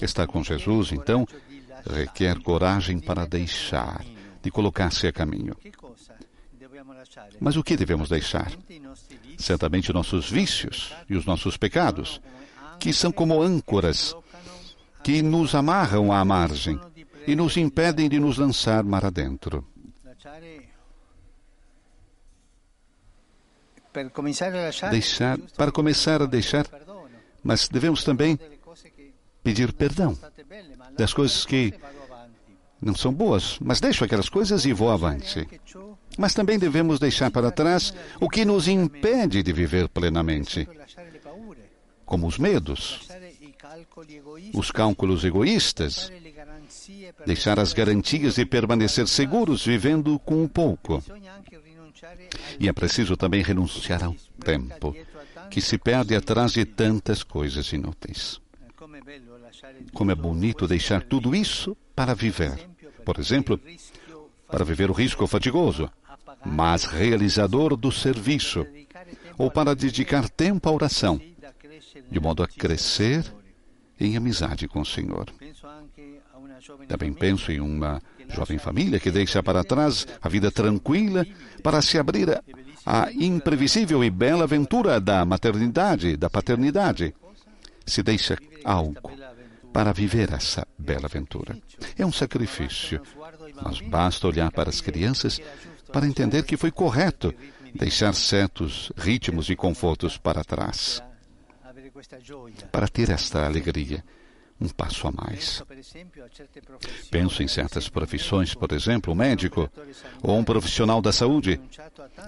Estar 0.00 0.26
com 0.26 0.42
Jesus, 0.42 0.92
então, 0.92 1.26
requer 1.88 2.40
coragem 2.40 2.98
para 2.98 3.26
deixar, 3.26 4.04
de 4.42 4.50
colocar-se 4.50 5.06
a 5.06 5.12
caminho. 5.12 5.56
Mas 7.40 7.56
o 7.56 7.62
que 7.62 7.76
devemos 7.76 8.08
deixar? 8.08 8.52
Certamente 9.38 9.92
nossos 9.92 10.30
vícios 10.30 10.94
e 11.08 11.16
os 11.16 11.24
nossos 11.24 11.56
pecados, 11.56 12.20
que 12.78 12.92
são 12.92 13.10
como 13.12 13.42
âncoras 13.42 14.14
que 15.02 15.20
nos 15.20 15.54
amarram 15.54 16.12
à 16.12 16.24
margem 16.24 16.78
e 17.26 17.34
nos 17.34 17.56
impedem 17.56 18.08
de 18.08 18.18
nos 18.18 18.38
lançar 18.38 18.82
mar 18.84 19.04
adentro. 19.04 19.66
Deixar, 24.90 25.38
para 25.56 25.70
começar 25.70 26.22
a 26.22 26.26
deixar, 26.26 26.66
mas 27.42 27.68
devemos 27.68 28.02
também 28.04 28.38
pedir 29.42 29.72
perdão 29.72 30.16
das 30.96 31.12
coisas 31.12 31.44
que 31.44 31.74
não 32.80 32.94
são 32.94 33.12
boas, 33.12 33.58
mas 33.60 33.80
deixo 33.80 34.04
aquelas 34.04 34.28
coisas 34.28 34.64
e 34.64 34.72
vou 34.72 34.90
avante. 34.90 35.46
Mas 36.18 36.34
também 36.34 36.58
devemos 36.58 36.98
deixar 36.98 37.30
para 37.30 37.50
trás 37.50 37.94
o 38.20 38.28
que 38.28 38.44
nos 38.44 38.66
impede 38.66 39.42
de 39.42 39.52
viver 39.52 39.88
plenamente, 39.88 40.68
como 42.04 42.26
os 42.26 42.38
medos, 42.38 43.08
os 44.54 44.70
cálculos 44.70 45.24
egoístas, 45.24 46.10
deixar 47.26 47.58
as 47.58 47.72
garantias 47.72 48.36
de 48.36 48.46
permanecer 48.46 49.06
seguros 49.08 49.64
vivendo 49.64 50.18
com 50.18 50.44
o 50.44 50.48
pouco. 50.48 51.02
E 52.58 52.68
é 52.68 52.72
preciso 52.72 53.16
também 53.16 53.42
renunciar 53.42 54.02
ao 54.04 54.14
tempo, 54.44 54.94
que 55.50 55.60
se 55.60 55.78
perde 55.78 56.14
atrás 56.14 56.52
de 56.52 56.64
tantas 56.64 57.22
coisas 57.22 57.72
inúteis. 57.72 58.40
Como 59.92 60.10
é 60.10 60.14
bonito 60.14 60.66
deixar 60.66 61.02
tudo 61.02 61.34
isso 61.34 61.76
para 61.94 62.14
viver. 62.14 62.68
Por 63.04 63.18
exemplo, 63.18 63.60
para 64.48 64.64
viver 64.64 64.90
o 64.90 64.94
risco 64.94 65.26
fatigoso, 65.26 65.90
mas 66.44 66.84
realizador 66.84 67.76
do 67.76 67.92
serviço, 67.92 68.66
ou 69.38 69.50
para 69.50 69.74
dedicar 69.74 70.28
tempo 70.28 70.68
à 70.68 70.72
oração, 70.72 71.20
de 72.10 72.20
modo 72.20 72.42
a 72.42 72.48
crescer 72.48 73.24
em 73.98 74.16
amizade 74.16 74.66
com 74.66 74.80
o 74.80 74.86
Senhor. 74.86 75.32
Também 76.88 77.12
penso 77.12 77.50
em 77.52 77.60
uma 77.60 78.02
jovem 78.28 78.58
família 78.58 79.00
que 79.00 79.10
deixa 79.10 79.42
para 79.42 79.64
trás 79.64 80.06
a 80.20 80.28
vida 80.28 80.50
tranquila 80.50 81.26
para 81.62 81.82
se 81.82 81.98
abrir 81.98 82.42
à 82.84 83.10
imprevisível 83.12 84.02
e 84.02 84.10
bela 84.10 84.44
aventura 84.44 85.00
da 85.00 85.24
maternidade, 85.24 86.16
da 86.16 86.30
paternidade. 86.30 87.14
Se 87.86 88.02
deixa 88.02 88.36
algo 88.64 89.10
para 89.72 89.92
viver 89.92 90.32
essa 90.32 90.66
bela 90.78 91.06
aventura. 91.06 91.58
É 91.96 92.04
um 92.04 92.12
sacrifício, 92.12 93.00
mas 93.62 93.80
basta 93.80 94.26
olhar 94.28 94.50
para 94.52 94.68
as 94.68 94.80
crianças 94.80 95.40
para 95.92 96.06
entender 96.06 96.44
que 96.44 96.56
foi 96.56 96.70
correto 96.70 97.34
deixar 97.74 98.14
certos 98.14 98.92
ritmos 98.96 99.48
e 99.48 99.56
confortos 99.56 100.18
para 100.18 100.44
trás 100.44 101.02
para 102.70 102.88
ter 102.88 103.10
esta 103.10 103.46
alegria, 103.46 104.04
um 104.60 104.68
passo 104.68 105.08
a 105.08 105.12
mais. 105.12 105.62
Penso 107.10 107.42
em 107.42 107.48
certas 107.48 107.88
profissões, 107.88 108.54
por 108.54 108.72
exemplo, 108.72 109.12
um 109.12 109.16
médico 109.16 109.70
ou 110.22 110.38
um 110.38 110.44
profissional 110.44 111.02
da 111.02 111.12
saúde 111.12 111.60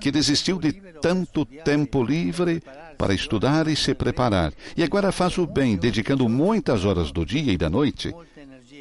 que 0.00 0.10
desistiu 0.10 0.58
de 0.58 0.72
tanto 1.00 1.44
tempo 1.44 2.02
livre 2.02 2.62
para 2.98 3.14
estudar 3.14 3.68
e 3.68 3.76
se 3.76 3.94
preparar 3.94 4.52
e 4.76 4.82
agora 4.82 5.12
faz 5.12 5.38
o 5.38 5.46
bem, 5.46 5.76
dedicando 5.76 6.28
muitas 6.28 6.84
horas 6.84 7.12
do 7.12 7.24
dia 7.24 7.52
e 7.52 7.56
da 7.56 7.70
noite, 7.70 8.14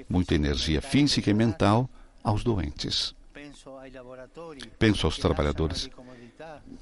muita 0.10 0.36
energia 0.36 0.82
física 0.82 1.30
e 1.30 1.34
mental 1.34 1.90
aos 2.24 2.44
doentes. 2.44 3.16
Penso 4.80 5.06
aos 5.06 5.18
trabalhadores 5.18 5.90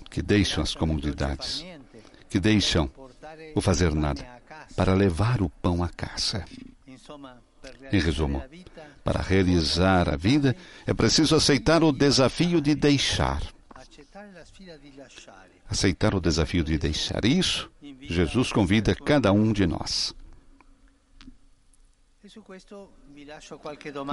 que 0.10 0.22
deixam 0.22 0.64
as 0.64 0.76
comunidades, 0.76 1.66
que 2.30 2.40
deixam 2.40 2.90
o 3.56 3.62
fazer 3.62 3.94
nada 3.94 4.26
para 4.76 4.94
levar 4.94 5.42
o 5.42 5.50
pão 5.50 5.84
à 5.84 5.90
casa. 5.90 6.46
Em 7.92 8.00
resumo, 8.00 8.44
para 9.04 9.22
realizar 9.22 10.10
a 10.10 10.16
vida 10.16 10.56
é 10.86 10.94
preciso 10.94 11.36
aceitar 11.36 11.84
o 11.84 11.92
desafio 11.92 12.62
de 12.62 12.76
deixar. 12.76 13.42
Aceitar 15.70 16.16
o 16.16 16.22
desafio 16.22 16.64
de 16.64 16.78
deixar. 16.78 17.24
Isso, 17.26 17.70
Jesus 18.02 18.52
convida 18.52 18.96
cada 18.96 19.32
um 19.32 19.54
de 19.54 19.66
nós. 19.66 20.14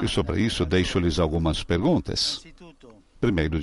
E 0.02 0.08
sobre 0.08 0.42
isso 0.42 0.64
deixo-lhes 0.64 1.18
algumas 1.18 1.62
perguntas. 1.62 2.44
Primeiro, 3.20 3.60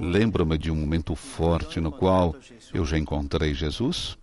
Lembro-me 0.00 0.56
de 0.56 0.70
um 0.70 0.76
momento 0.76 1.14
forte 1.14 1.80
no 1.80 1.92
qual 1.92 2.34
eu 2.72 2.84
já 2.84 2.96
encontrei 2.96 3.52
Jesus. 3.52 4.16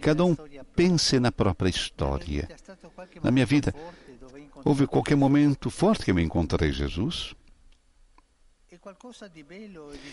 Cada 0.00 0.24
um 0.24 0.36
pense 0.76 1.18
na 1.18 1.32
própria 1.32 1.68
história. 1.68 2.48
Na 3.22 3.30
minha 3.30 3.46
vida, 3.46 3.74
houve 4.64 4.86
qualquer 4.86 5.16
momento 5.16 5.68
forte 5.68 6.04
que 6.04 6.10
eu 6.12 6.18
encontrei 6.18 6.70
Jesus. 6.70 7.34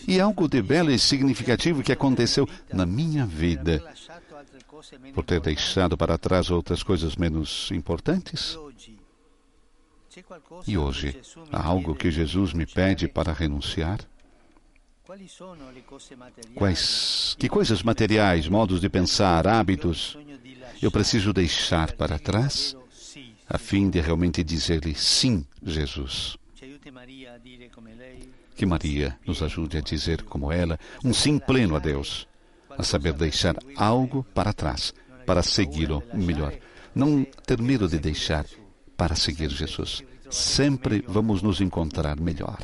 E 0.07 0.19
algo 0.19 0.47
de 0.47 0.61
belo 0.61 0.91
e 0.91 0.97
significativo 0.97 1.83
que 1.83 1.91
aconteceu 1.91 2.49
na 2.73 2.85
minha 2.85 3.25
vida, 3.25 3.83
por 5.13 5.23
ter 5.23 5.39
deixado 5.39 5.95
para 5.95 6.17
trás 6.17 6.49
outras 6.49 6.81
coisas 6.81 7.15
menos 7.15 7.69
importantes. 7.71 8.57
E 10.65 10.77
hoje, 10.77 11.19
há 11.51 11.63
algo 11.63 11.95
que 11.95 12.09
Jesus 12.09 12.53
me 12.53 12.65
pede 12.65 13.07
para 13.07 13.33
renunciar? 13.33 14.00
Quais, 16.55 17.36
que 17.39 17.47
coisas 17.47 17.83
materiais, 17.83 18.47
modos 18.47 18.81
de 18.81 18.89
pensar, 18.89 19.47
hábitos 19.47 20.17
eu 20.81 20.91
preciso 20.91 21.31
deixar 21.31 21.93
para 21.93 22.19
trás 22.19 22.75
a 23.47 23.57
fim 23.57 23.89
de 23.89 24.01
realmente 24.01 24.43
dizer-lhe 24.43 24.93
sim, 24.95 25.45
Jesus? 25.63 26.38
Que 28.55 28.65
Maria 28.65 29.17
nos 29.25 29.41
ajude 29.41 29.77
a 29.77 29.81
dizer, 29.81 30.24
como 30.24 30.51
ela, 30.51 30.79
um 31.03 31.13
sim 31.13 31.39
pleno 31.39 31.75
a 31.75 31.79
Deus, 31.79 32.27
a 32.77 32.83
saber 32.83 33.13
deixar 33.13 33.55
algo 33.75 34.24
para 34.33 34.51
trás, 34.51 34.93
para 35.25 35.43
segui-lo 35.43 36.03
melhor. 36.13 36.53
Não 36.93 37.24
ter 37.24 37.62
medo 37.62 37.88
de 37.88 38.00
deixar 38.00 38.45
para 38.97 39.15
seguir 39.15 39.49
Jesus. 39.49 40.03
Sempre 40.29 41.03
vamos 41.07 41.41
nos 41.41 41.61
encontrar 41.61 42.19
melhor. 42.19 42.57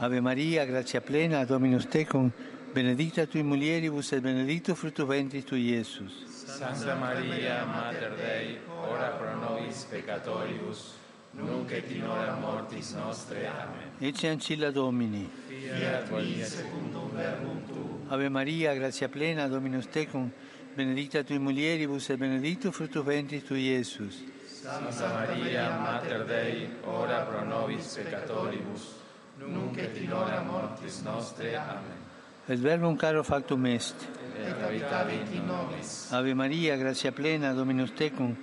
Ave 0.00 0.20
Maria, 0.20 0.64
gratia 0.64 1.00
plena, 1.00 1.44
Dominus 1.44 1.86
tecum, 1.86 2.30
benedicta 2.74 3.26
tui 3.26 3.42
mulieribus 3.42 4.12
et 4.12 4.20
benedictus 4.20 4.76
fructus 4.78 5.06
ventris 5.06 5.44
tui, 5.44 5.70
Iesus. 5.70 6.24
Santa 6.26 6.96
Maria, 6.96 7.64
Mater 7.66 8.16
Dei, 8.16 8.58
ora 8.90 9.10
pro 9.10 9.36
nobis 9.36 9.84
peccatoribus, 9.84 10.94
nunc 11.32 11.70
et 11.70 11.90
in 11.90 12.04
hora 12.04 12.34
mortis 12.34 12.94
nostre. 12.94 13.46
Amen. 13.46 13.92
Ecce 14.00 14.28
ancilla 14.28 14.70
Domini. 14.70 15.28
Fiat 15.46 16.10
mi 16.10 16.42
secundum 16.42 17.10
verbum 17.14 17.62
tu. 17.66 18.00
Ave 18.08 18.28
Maria, 18.28 18.74
gratia 18.74 19.08
plena, 19.08 19.46
Dominus 19.46 19.86
tecum, 19.88 20.30
benedicta 20.78 21.24
tui 21.24 21.38
mulieribus 21.40 22.08
et 22.10 22.16
benedictus 22.16 22.72
fructus 22.72 23.04
ventris 23.04 23.42
tui, 23.42 23.66
Iesus. 23.66 24.22
Santa 24.46 25.08
Maria, 25.10 25.76
Mater 25.76 26.24
Dei, 26.24 26.68
ora 26.86 27.22
pro 27.26 27.42
nobis 27.44 27.96
peccatoribus, 27.96 28.94
nunc 29.38 29.76
et 29.76 29.96
in 29.96 30.12
hora 30.12 30.40
mortis 30.42 31.02
nostre. 31.02 31.56
Amen. 31.56 32.06
Et 32.46 32.60
verbum 32.60 32.96
caro 32.96 33.24
factum 33.24 33.66
est. 33.66 34.06
Et 34.38 34.62
habitavit 34.62 35.34
in 35.34 35.46
nobis. 35.46 36.12
Ave 36.12 36.34
Maria, 36.34 36.76
gratia 36.76 37.10
plena, 37.10 37.52
Dominus 37.52 37.92
tecum, 37.94 38.36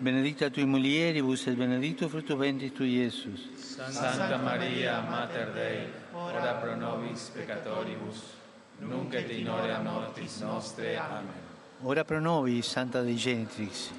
benedicta 0.00 0.50
tui 0.50 0.64
mulieribus 0.64 1.46
et 1.46 1.54
benedictus 1.54 2.10
fructus 2.10 2.36
ventris 2.36 2.72
tui, 2.72 2.98
Iesus. 2.98 3.48
Santa 3.54 4.38
Maria, 4.38 5.02
Mater 5.08 5.52
Dei, 5.54 5.86
ora 6.14 6.54
pro 6.54 6.74
nobis 6.74 7.30
peccatoribus, 7.30 8.34
nunc 8.80 9.14
et 9.14 9.30
in 9.30 9.46
hora 9.48 9.78
mortis 9.78 10.40
nostre. 10.40 10.96
Amen. 10.96 11.54
Ora 11.82 12.04
pro 12.04 12.20
nobis, 12.20 12.66
Santa 12.66 13.02
Dei 13.02 13.16
Genitrix. 13.16 13.90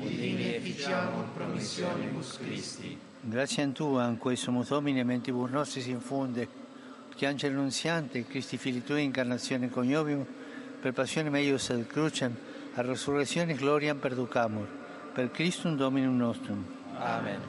Udini 0.00 0.54
efficiamur 0.54 1.26
promissionibus 1.34 2.38
Christi. 2.38 2.98
Grazie 3.20 3.70
Tua, 3.72 4.06
in 4.08 4.16
cui 4.16 4.34
sumus 4.34 4.68
Domine, 4.68 5.04
mentibus 5.04 5.50
nostris 5.50 5.86
infunde, 5.86 6.48
che 7.14 7.26
angelo 7.26 7.58
annunziante, 7.58 8.24
Christi 8.24 8.56
fili 8.56 8.82
Tui, 8.82 9.02
incarnazione 9.02 9.68
coniovium, 9.68 10.24
per 10.80 10.92
passione 10.92 11.28
meius 11.28 11.68
et 11.68 11.86
crucem, 11.86 12.34
a 12.74 12.80
resurrezione 12.80 13.54
gloriam 13.54 13.98
perducamur, 13.98 14.66
per 15.12 15.30
Christum 15.30 15.76
Dominum 15.76 16.16
nostrum. 16.16 16.64
Amen. 16.96 17.40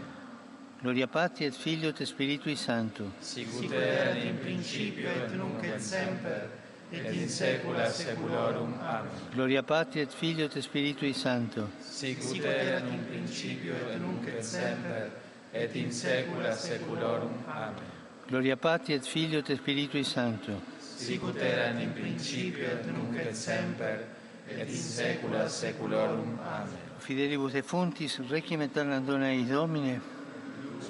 Gloria 0.81 1.07
Patri 1.07 1.45
et 1.45 1.53
Filio 1.53 1.89
et 1.89 2.03
Spiritui 2.03 2.55
Sancto. 2.55 3.11
Sicut 3.19 3.71
in 3.71 4.39
principio 4.39 5.09
et 5.09 5.31
nunc 5.35 5.63
et 5.63 5.79
semper, 5.79 6.49
et 6.91 7.13
in 7.13 7.29
saecula 7.29 7.89
saeculorum. 7.89 8.73
Amen. 8.81 9.11
Gloria 9.33 9.63
Patri 9.63 10.01
et 10.01 10.11
Filio 10.11 10.45
et 10.45 10.61
Spiritui 10.61 11.13
Sancto. 11.13 11.69
Sicut 11.79 12.43
erat 12.43 12.83
in 12.89 13.05
principio 13.05 13.73
et 13.73 13.99
nunc 13.99 14.27
et 14.27 14.43
semper, 14.43 15.11
et 15.53 15.75
in 15.75 15.91
saecula 15.91 16.53
saeculorum. 16.55 17.33
Amen. 17.47 17.97
Gloria 18.27 18.57
Patri 18.57 18.93
et 18.93 19.05
Filio 19.05 19.39
et 19.39 19.55
Spiritui 19.55 20.03
Sancto. 20.03 20.61
Sicut 20.79 21.37
erat 21.37 21.79
in 21.79 21.93
principio 21.93 22.65
et 22.65 22.85
nunc 22.85 23.15
et 23.17 23.35
semper, 23.35 24.05
et 24.47 24.67
in 24.67 24.75
saecula 24.75 25.47
saeculorum. 25.47 26.39
Amen. 26.41 26.87
Fidelibus 26.99 27.53
defuntis, 27.53 28.19
requiem 28.29 28.61
aeternam 28.61 29.05
dona 29.05 29.31
eis 29.31 29.47
Domine, 29.47 30.01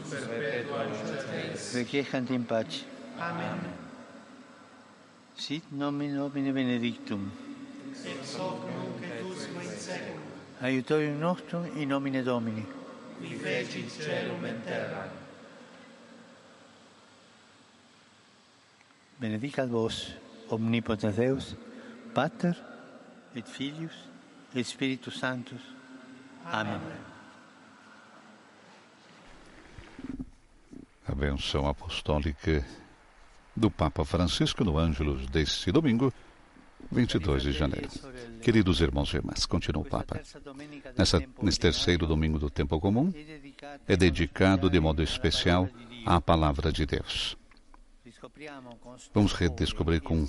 Perpetua 0.09 0.85
luce 0.85 1.75
requiescant 1.75 2.29
in 2.29 2.45
pace. 2.45 2.85
Amen. 3.19 3.88
Sit 5.39 5.71
nomen 5.71 6.17
Domini 6.17 6.51
benedictum. 6.51 7.31
Ex 8.05 8.35
hoc 8.35 8.65
nunc 8.67 9.01
et 9.01 9.23
usque 9.23 9.63
in 9.63 9.77
saeculum. 9.79 10.23
Aiutorium 10.61 11.17
nostrum 11.17 11.65
in 11.77 11.87
nomine 11.87 12.23
Domini. 12.23 12.65
Qui 13.21 13.35
fecit 13.35 13.89
celum 13.89 14.43
et 14.45 14.59
terram. 14.65 15.09
Benedicat 19.21 19.67
vos, 19.67 20.11
omnipotens 20.49 21.15
Deus, 21.15 21.55
Pater 22.13 22.53
et 23.33 23.47
Filius 23.47 23.95
et 24.53 24.63
Spiritus 24.63 25.19
Sanctus. 25.19 25.61
Amen. 26.51 26.81
A 31.07 31.15
benção 31.15 31.65
apostólica 31.65 32.65
do 33.59 33.69
Papa 33.69 34.05
Francisco 34.05 34.63
no 34.63 34.77
Ângelus 34.77 35.27
deste 35.27 35.71
domingo, 35.71 36.13
22 36.91 37.43
de 37.43 37.51
janeiro. 37.51 37.89
Queridos 38.41 38.79
irmãos 38.79 39.13
e 39.13 39.17
irmãs, 39.17 39.45
continua 39.45 39.83
o 39.83 39.85
Papa. 39.85 40.21
Nessa, 40.97 41.21
nesse 41.41 41.59
terceiro 41.59 42.07
domingo 42.07 42.39
do 42.39 42.49
tempo 42.49 42.79
comum, 42.79 43.13
é 43.87 43.97
dedicado 43.97 44.69
de 44.69 44.79
modo 44.79 45.03
especial 45.03 45.67
à 46.05 46.21
palavra 46.21 46.71
de 46.71 46.85
Deus. 46.85 47.37
Vamos 49.13 49.33
redescobrir 49.33 50.01
com 50.01 50.25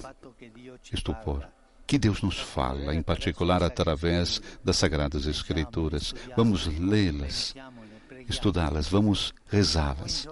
estupor 0.92 1.48
que 1.86 1.98
Deus 1.98 2.22
nos 2.22 2.38
fala, 2.38 2.94
em 2.94 3.02
particular 3.02 3.62
através 3.62 4.40
das 4.62 4.76
Sagradas 4.76 5.26
Escrituras. 5.26 6.14
Vamos 6.36 6.66
lê-las, 6.66 7.54
estudá-las, 8.28 8.88
vamos 8.88 9.34
rezá-las. 9.46 10.28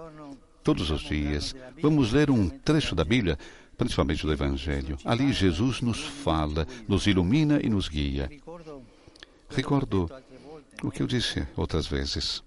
Todos 0.69 0.91
os 0.91 1.01
dias, 1.01 1.55
vamos 1.81 2.13
ler 2.13 2.29
um 2.29 2.47
trecho 2.47 2.93
da 2.93 3.03
Bíblia, 3.03 3.39
principalmente 3.75 4.23
do 4.23 4.31
Evangelho. 4.31 4.99
Ali 5.03 5.33
Jesus 5.33 5.81
nos 5.81 5.99
fala, 5.99 6.67
nos 6.87 7.07
ilumina 7.07 7.59
e 7.59 7.67
nos 7.67 7.89
guia. 7.89 8.29
Recordo 9.49 10.07
o 10.83 10.91
que 10.91 11.01
eu 11.01 11.07
disse 11.07 11.43
outras 11.57 11.87
vezes. 11.87 12.43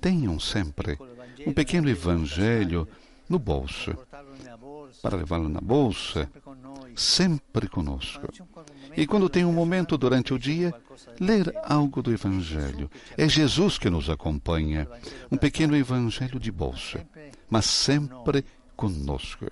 Tenham 0.00 0.40
sempre 0.40 0.96
um 1.46 1.52
pequeno 1.52 1.90
Evangelho 1.90 2.88
no 3.32 3.38
bolso, 3.38 3.96
para 5.00 5.16
levá-lo 5.16 5.48
na 5.48 5.60
bolsa, 5.60 6.30
sempre 6.94 7.66
conosco. 7.66 8.28
E 8.94 9.06
quando 9.06 9.30
tem 9.30 9.42
um 9.42 9.52
momento 9.52 9.96
durante 9.96 10.34
o 10.34 10.38
dia, 10.38 10.74
ler 11.18 11.50
algo 11.64 12.02
do 12.02 12.12
Evangelho. 12.12 12.90
É 13.16 13.26
Jesus 13.26 13.78
que 13.78 13.88
nos 13.88 14.10
acompanha, 14.10 14.86
um 15.30 15.38
pequeno 15.38 15.74
Evangelho 15.74 16.38
de 16.38 16.52
bolsa, 16.52 17.06
mas 17.48 17.64
sempre 17.64 18.44
conosco. 18.76 19.46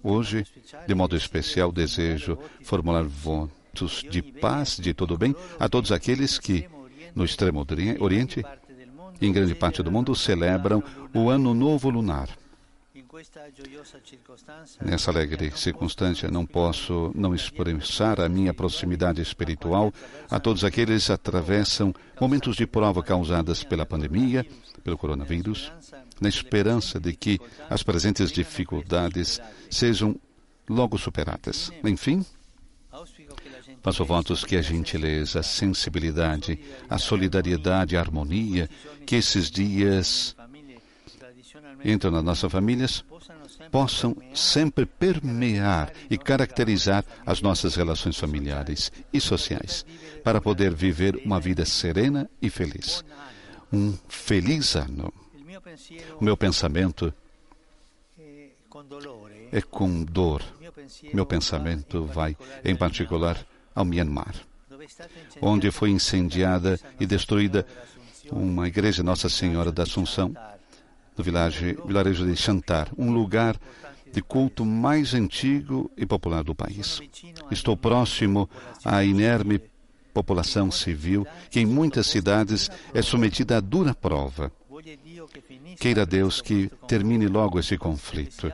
Hoje, 0.00 0.46
de 0.86 0.94
modo 0.94 1.16
especial, 1.16 1.72
desejo 1.72 2.38
formular 2.62 3.02
votos 3.02 4.04
de 4.08 4.22
paz, 4.22 4.76
de 4.76 4.94
todo 4.94 5.18
bem, 5.18 5.34
a 5.58 5.68
todos 5.68 5.90
aqueles 5.90 6.38
que, 6.38 6.68
no 7.12 7.24
extremo 7.24 7.66
Oriente, 7.98 8.44
em 9.20 9.32
grande 9.32 9.54
parte 9.54 9.82
do 9.82 9.90
mundo, 9.90 10.14
celebram 10.14 10.82
o 11.14 11.28
Ano 11.28 11.54
Novo 11.54 11.90
Lunar. 11.90 12.28
Nessa 14.80 15.10
alegre 15.10 15.52
circunstância, 15.54 16.30
não 16.30 16.46
posso 16.46 17.12
não 17.14 17.34
expressar 17.34 18.20
a 18.20 18.28
minha 18.28 18.54
proximidade 18.54 19.20
espiritual 19.20 19.92
a 20.30 20.40
todos 20.40 20.64
aqueles 20.64 21.06
que 21.06 21.12
atravessam 21.12 21.94
momentos 22.20 22.56
de 22.56 22.66
prova 22.66 23.02
causadas 23.02 23.62
pela 23.62 23.84
pandemia, 23.84 24.46
pelo 24.82 24.96
coronavírus, 24.96 25.70
na 26.20 26.28
esperança 26.28 26.98
de 26.98 27.12
que 27.14 27.38
as 27.68 27.82
presentes 27.82 28.32
dificuldades 28.32 29.40
sejam 29.70 30.16
logo 30.68 30.96
superadas. 30.96 31.70
Enfim, 31.84 32.24
Faço 33.82 34.04
votos 34.04 34.44
que 34.44 34.56
a 34.56 34.62
gentileza, 34.62 35.40
a 35.40 35.42
sensibilidade, 35.42 36.58
a 36.88 36.98
solidariedade, 36.98 37.96
a 37.96 38.00
harmonia, 38.00 38.70
que 39.04 39.16
esses 39.16 39.50
dias 39.50 40.36
entram 41.84 42.12
nas 42.12 42.22
nossas 42.22 42.52
famílias, 42.52 43.04
possam 43.72 44.16
sempre 44.34 44.86
permear 44.86 45.92
e 46.08 46.16
caracterizar 46.16 47.04
as 47.26 47.42
nossas 47.42 47.74
relações 47.74 48.16
familiares 48.16 48.92
e 49.12 49.20
sociais, 49.20 49.84
para 50.22 50.40
poder 50.40 50.72
viver 50.72 51.20
uma 51.24 51.40
vida 51.40 51.64
serena 51.64 52.30
e 52.40 52.48
feliz. 52.48 53.04
Um 53.72 53.98
feliz 54.08 54.76
ano. 54.76 55.12
O 56.20 56.24
meu 56.24 56.36
pensamento 56.36 57.12
é 59.50 59.60
com 59.60 60.04
dor. 60.04 60.42
Meu 61.12 61.26
pensamento 61.26 62.04
vai, 62.04 62.36
em 62.64 62.76
particular, 62.76 63.44
ao 63.74 63.84
Myanmar, 63.84 64.34
onde 65.40 65.70
foi 65.70 65.90
incendiada 65.90 66.78
e 66.98 67.06
destruída 67.06 67.66
uma 68.30 68.68
igreja 68.68 69.02
Nossa 69.02 69.28
Senhora 69.28 69.70
da 69.70 69.82
Assunção, 69.82 70.34
no 71.16 71.22
vilarejo, 71.22 72.26
de 72.26 72.36
Chantar, 72.36 72.88
um 72.96 73.12
lugar 73.12 73.56
de 74.12 74.22
culto 74.22 74.64
mais 74.64 75.14
antigo 75.14 75.90
e 75.96 76.06
popular 76.06 76.42
do 76.42 76.54
país. 76.54 77.00
Estou 77.50 77.76
próximo 77.76 78.48
à 78.84 79.04
inerme 79.04 79.60
população 80.12 80.70
civil 80.70 81.26
que 81.50 81.60
em 81.60 81.66
muitas 81.66 82.06
cidades 82.06 82.70
é 82.92 83.00
submetida 83.00 83.56
a 83.56 83.60
dura 83.60 83.94
prova. 83.94 84.52
Queira 85.78 86.04
Deus 86.04 86.40
que 86.40 86.70
termine 86.86 87.26
logo 87.26 87.58
esse 87.58 87.78
conflito 87.78 88.52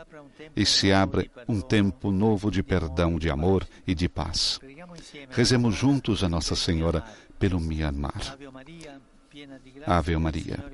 e 0.54 0.64
se 0.64 0.92
abra 0.92 1.26
um 1.48 1.61
tempo 1.61 2.11
novo 2.11 2.50
de 2.50 2.62
perdão, 2.62 3.18
de 3.18 3.28
amor 3.31 3.66
e 3.87 3.94
de 3.94 4.09
paz. 4.09 4.61
Rezemos 5.31 5.75
juntos 5.75 6.23
a 6.23 6.29
Nossa 6.29 6.55
Senhora 6.55 7.03
pelo 7.39 7.61
Myanmar. 7.61 8.37
Ave 9.87 10.17
Maria. 10.19 10.65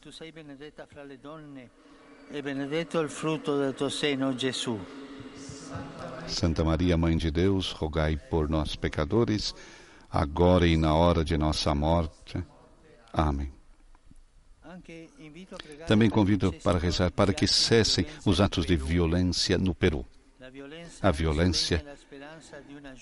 Tu 0.00 0.12
sei 0.12 0.30
benedetta 0.30 0.86
fra 0.86 1.02
le 1.02 1.18
donne 1.18 1.70
e 2.30 2.40
benedetto 2.40 3.00
il 3.00 3.08
frutto 3.08 3.58
del 3.58 3.74
tuo 3.74 3.88
seno, 3.88 4.34
Gesù. 4.34 4.78
Santa 6.26 6.64
Maria, 6.64 6.96
Mãe 6.96 7.16
de 7.16 7.30
Deus, 7.30 7.72
rogai 7.72 8.16
por 8.16 8.48
nós 8.48 8.76
pecadores, 8.76 9.54
agora 10.10 10.66
e 10.66 10.76
na 10.76 10.94
hora 10.94 11.24
de 11.24 11.36
nossa 11.36 11.74
morte. 11.74 12.42
Amém. 13.12 13.52
Também 15.86 16.10
convido 16.10 16.52
para 16.52 16.78
rezar 16.78 17.10
para 17.10 17.32
que 17.32 17.46
cessem 17.46 18.06
os 18.24 18.40
atos 18.40 18.66
de 18.66 18.76
violência 18.76 19.56
no 19.58 19.74
Peru. 19.74 20.04
A 21.02 21.10
violência 21.10 21.84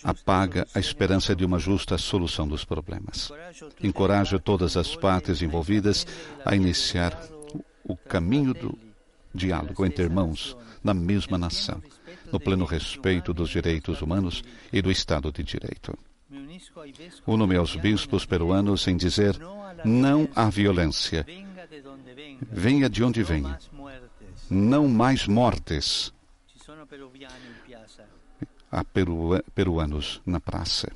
apaga 0.03 0.67
a 0.75 0.79
esperança 0.79 1.35
de 1.35 1.45
uma 1.45 1.59
justa 1.59 1.97
solução 1.99 2.47
dos 2.47 2.65
problemas. 2.65 3.31
Encoraja 3.83 4.39
todas 4.39 4.77
as 4.77 4.95
partes 4.97 5.43
envolvidas 5.43 6.07
a 6.45 6.55
iniciar 6.55 7.17
o 7.85 7.97
caminho 7.97 8.55
do 8.55 8.79
diálogo 9.35 9.85
entre 9.85 10.05
irmãos 10.05 10.57
na 10.83 10.95
mesma 10.95 11.39
nação, 11.39 11.83
no 12.33 12.39
pleno 12.39 12.65
respeito 12.65 13.33
dos 13.33 13.51
direitos 13.51 14.03
humanos 14.03 14.43
e 14.73 14.81
do 14.81 14.91
Estado 14.91 15.33
de 15.33 15.43
Direito. 15.43 15.97
Uno-me 17.27 17.57
aos 17.57 17.77
bispos 17.77 18.25
peruanos 18.25 18.87
em 18.87 18.97
dizer 18.97 19.39
não 19.85 20.29
à 20.35 20.49
violência. 20.49 21.27
Venha 22.51 22.89
de 22.89 23.03
onde 23.03 23.23
venha. 23.23 23.59
Não 24.51 24.89
mais 24.89 25.27
mortes. 25.27 26.13
Peru 28.83 29.41
peruanos 29.55 30.21
na 30.25 30.41
praça. 30.41 30.91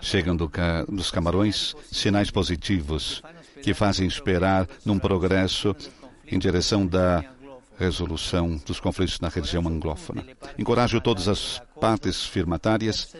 Chegam 0.00 0.36
do 0.36 0.48
ca 0.48 0.84
dos 0.84 1.10
camarões 1.10 1.74
sinais 1.90 2.30
positivos 2.30 3.22
que 3.62 3.74
fazem 3.74 4.06
esperar 4.06 4.68
num 4.84 4.98
progresso 4.98 5.74
em 6.26 6.38
direção 6.38 6.86
da 6.86 7.24
resolução 7.78 8.60
dos 8.66 8.80
conflitos 8.80 9.20
na 9.20 9.28
região 9.28 9.66
anglófona. 9.66 10.24
Encorajo 10.58 11.00
todas 11.00 11.28
as 11.28 11.62
partes 11.80 12.24
firmatárias 12.24 13.14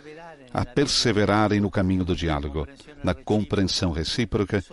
a 0.52 0.64
perseverarem 0.64 1.60
no 1.60 1.70
caminho 1.70 2.04
do 2.04 2.16
diálogo, 2.16 2.66
na 3.02 3.14
compreensão 3.14 3.92
recíproca, 3.92 4.64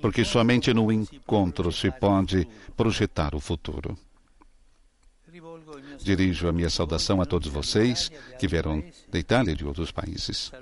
porque 0.00 0.24
somente 0.24 0.72
no 0.72 0.90
encontro 0.90 1.70
se 1.72 1.90
pode 1.90 2.46
projetar 2.76 3.34
o 3.34 3.40
futuro. 3.40 3.96
Dirijo 6.06 6.46
a 6.46 6.52
minha 6.52 6.70
saudação 6.70 7.20
a 7.20 7.26
todos 7.26 7.48
vocês 7.48 8.12
que 8.38 8.46
vieram 8.46 8.80
da 9.10 9.18
Itália 9.18 9.50
e 9.50 9.56
de 9.56 9.66
outros 9.66 9.90
países. 9.90 10.52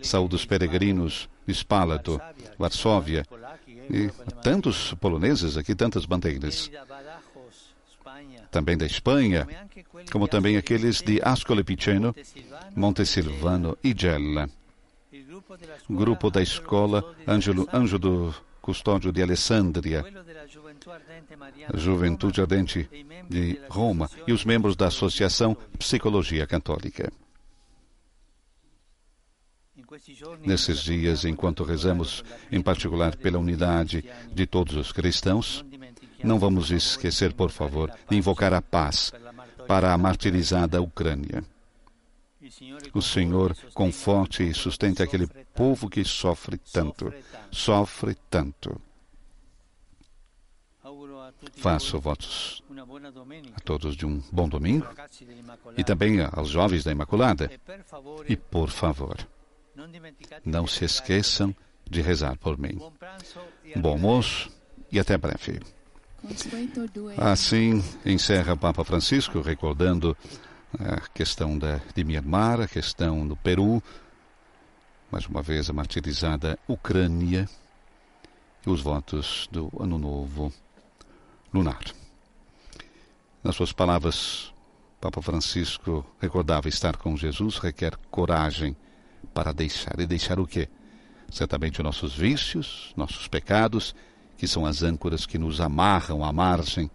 Saúdo 0.00 0.36
os 0.36 0.46
peregrinos 0.46 1.28
de 1.44 1.52
Spalato, 1.52 2.20
Varsóvia 2.56 3.26
e 3.90 4.08
tantos 4.40 4.94
poloneses 4.94 5.56
aqui, 5.56 5.74
tantas 5.74 6.06
bandeiras. 6.06 6.70
Também 8.52 8.78
da 8.78 8.86
Espanha, 8.86 9.48
como 10.12 10.28
também 10.28 10.56
aqueles 10.56 11.02
de 11.02 11.20
Ascoli 11.24 11.64
Piceno, 11.64 12.14
Montesilvano 12.76 13.76
e 13.82 13.92
Gela. 13.98 14.48
Grupo 15.90 16.30
da 16.30 16.40
Escola 16.40 17.16
Anjo 17.26 17.98
do 17.98 18.32
Custódio 18.62 19.10
de 19.10 19.20
Alessandria, 19.20 20.04
Juventude 21.74 22.40
Ardente 22.40 22.88
de 23.28 23.60
Roma 23.68 24.10
e 24.26 24.32
os 24.32 24.44
membros 24.44 24.76
da 24.76 24.88
Associação 24.88 25.56
Psicologia 25.78 26.46
Católica. 26.46 27.12
Nesses 30.40 30.80
dias, 30.80 31.24
enquanto 31.24 31.64
rezamos, 31.64 32.24
em 32.50 32.60
particular 32.60 33.16
pela 33.16 33.38
unidade 33.38 34.04
de 34.32 34.46
todos 34.46 34.74
os 34.76 34.92
cristãos, 34.92 35.64
não 36.22 36.38
vamos 36.38 36.70
esquecer, 36.70 37.32
por 37.32 37.50
favor, 37.50 37.90
de 38.08 38.16
invocar 38.16 38.52
a 38.52 38.62
paz 38.62 39.12
para 39.66 39.92
a 39.92 39.98
martirizada 39.98 40.80
Ucrânia. 40.80 41.44
O 42.92 43.00
Senhor 43.00 43.56
conforte 43.72 44.42
e 44.42 44.54
sustente 44.54 45.02
aquele 45.02 45.26
povo 45.54 45.88
que 45.88 46.04
sofre 46.04 46.58
tanto, 46.58 47.12
sofre 47.50 48.14
tanto. 48.28 48.80
Faço 51.52 51.98
votos 52.00 52.62
a 53.54 53.60
todos 53.60 53.96
de 53.96 54.06
um 54.06 54.22
bom 54.32 54.48
domingo 54.48 54.86
e 55.76 55.84
também 55.84 56.18
aos 56.20 56.48
jovens 56.48 56.84
da 56.84 56.92
Imaculada. 56.92 57.50
E, 58.28 58.36
por 58.36 58.70
favor, 58.70 59.16
não 60.44 60.66
se 60.66 60.84
esqueçam 60.84 61.54
de 61.88 62.00
rezar 62.00 62.36
por 62.38 62.58
mim. 62.58 62.78
Bom 63.76 63.92
almoço 63.92 64.50
e 64.90 64.98
até 64.98 65.16
breve. 65.16 65.60
Assim 67.18 67.82
encerra 68.04 68.54
o 68.54 68.58
Papa 68.58 68.84
Francisco, 68.84 69.40
recordando 69.40 70.16
a 70.78 71.00
questão 71.00 71.58
da, 71.58 71.80
de 71.94 72.02
Myanmar, 72.02 72.60
a 72.60 72.66
questão 72.66 73.26
do 73.26 73.36
Peru, 73.36 73.82
mais 75.10 75.26
uma 75.26 75.42
vez 75.42 75.68
a 75.68 75.72
martirizada 75.72 76.58
Ucrânia 76.66 77.48
e 78.66 78.70
os 78.70 78.80
votos 78.80 79.48
do 79.52 79.70
Ano 79.78 79.98
Novo 79.98 80.52
Lunar. 81.54 81.84
Nas 83.44 83.54
suas 83.54 83.72
palavras, 83.72 84.52
Papa 85.00 85.22
Francisco 85.22 86.04
recordava 86.20 86.68
estar 86.68 86.96
com 86.96 87.16
Jesus 87.16 87.58
requer 87.58 87.96
coragem 88.10 88.76
para 89.32 89.52
deixar. 89.52 90.00
E 90.00 90.06
deixar 90.06 90.40
o 90.40 90.48
quê? 90.48 90.68
Certamente 91.30 91.80
nossos 91.80 92.16
vícios, 92.16 92.92
nossos 92.96 93.28
pecados, 93.28 93.94
que 94.36 94.48
são 94.48 94.66
as 94.66 94.82
âncoras 94.82 95.26
que 95.26 95.38
nos 95.38 95.60
amarram 95.60 96.24
à 96.24 96.32
margem 96.32 96.90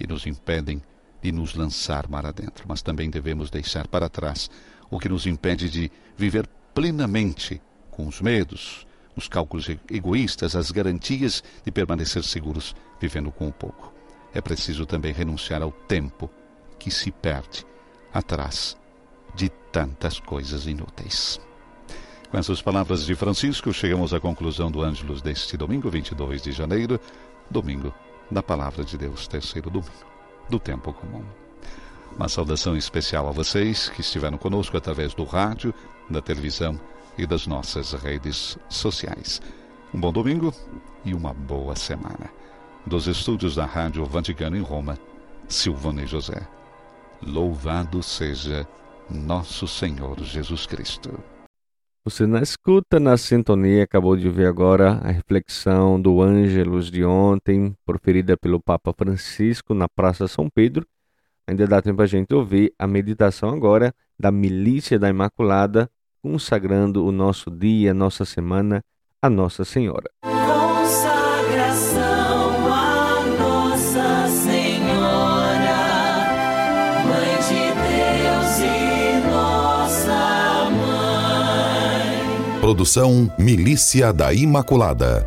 e 0.00 0.06
nos 0.06 0.26
impedem 0.26 0.82
de 1.22 1.30
nos 1.30 1.54
lançar 1.54 2.08
mar 2.08 2.26
adentro. 2.26 2.64
Mas 2.66 2.82
também 2.82 3.08
devemos 3.08 3.50
deixar 3.50 3.86
para 3.86 4.08
trás 4.08 4.50
o 4.90 4.98
que 4.98 5.08
nos 5.08 5.26
impede 5.26 5.70
de 5.70 5.92
viver 6.16 6.48
plenamente 6.74 7.62
com 7.92 8.08
os 8.08 8.20
medos, 8.20 8.84
os 9.14 9.28
cálculos 9.28 9.68
egoístas, 9.88 10.56
as 10.56 10.72
garantias 10.72 11.44
de 11.64 11.70
permanecer 11.70 12.24
seguros 12.24 12.74
vivendo 13.00 13.30
com 13.30 13.50
pouco. 13.50 13.92
É 14.34 14.40
preciso 14.40 14.86
também 14.86 15.12
renunciar 15.12 15.62
ao 15.62 15.70
tempo 15.70 16.30
que 16.78 16.90
se 16.90 17.10
perde 17.10 17.66
atrás 18.12 18.76
de 19.34 19.48
tantas 19.48 20.20
coisas 20.20 20.66
inúteis. 20.66 21.40
Com 22.30 22.38
essas 22.38 22.60
palavras 22.60 23.04
de 23.04 23.14
Francisco, 23.14 23.72
chegamos 23.72 24.12
à 24.12 24.20
conclusão 24.20 24.70
do 24.70 24.82
Ângelus 24.82 25.22
deste 25.22 25.56
domingo, 25.56 25.88
22 25.88 26.42
de 26.42 26.52
janeiro, 26.52 27.00
domingo 27.50 27.94
da 28.30 28.42
Palavra 28.42 28.84
de 28.84 28.98
Deus, 28.98 29.28
terceiro 29.28 29.70
domingo 29.70 29.92
do 30.48 30.58
tempo 30.58 30.92
comum. 30.92 31.24
Uma 32.16 32.28
saudação 32.28 32.76
especial 32.76 33.28
a 33.28 33.30
vocês 33.30 33.88
que 33.88 34.00
estiveram 34.00 34.38
conosco 34.38 34.76
através 34.76 35.14
do 35.14 35.24
rádio, 35.24 35.74
da 36.08 36.20
televisão 36.20 36.80
e 37.18 37.26
das 37.26 37.46
nossas 37.46 37.92
redes 37.92 38.58
sociais. 38.68 39.40
Um 39.92 40.00
bom 40.00 40.12
domingo 40.12 40.52
e 41.04 41.14
uma 41.14 41.32
boa 41.32 41.76
semana. 41.76 42.30
Dos 42.86 43.08
estúdios 43.08 43.56
da 43.56 43.66
Rádio 43.66 44.04
Vaticano 44.04 44.56
em 44.56 44.60
Roma, 44.60 44.96
Silvane 45.48 46.06
José. 46.06 46.46
Louvado 47.20 48.00
seja 48.00 48.64
nosso 49.10 49.66
Senhor 49.66 50.22
Jesus 50.22 50.66
Cristo. 50.66 51.18
Você 52.04 52.28
na 52.28 52.40
escuta, 52.40 53.00
na 53.00 53.16
sintonia, 53.16 53.82
acabou 53.82 54.16
de 54.16 54.30
ver 54.30 54.46
agora 54.46 55.00
a 55.02 55.10
reflexão 55.10 56.00
do 56.00 56.22
Ângelus 56.22 56.88
de 56.88 57.04
ontem, 57.04 57.74
proferida 57.84 58.36
pelo 58.36 58.62
Papa 58.62 58.94
Francisco 58.96 59.74
na 59.74 59.88
Praça 59.88 60.28
São 60.28 60.48
Pedro. 60.48 60.86
Ainda 61.44 61.66
dá 61.66 61.82
tempo 61.82 62.00
a 62.02 62.06
gente 62.06 62.32
ouvir 62.32 62.72
a 62.78 62.86
meditação 62.86 63.50
agora 63.50 63.92
da 64.16 64.30
Milícia 64.30 64.96
da 64.96 65.08
Imaculada, 65.08 65.90
consagrando 66.22 67.04
o 67.04 67.10
nosso 67.10 67.50
dia, 67.50 67.92
nossa 67.92 68.24
semana, 68.24 68.80
a 69.20 69.28
Nossa 69.28 69.64
Senhora. 69.64 70.08
Produção 82.66 83.32
Milícia 83.38 84.12
da 84.12 84.34
Imaculada. 84.34 85.24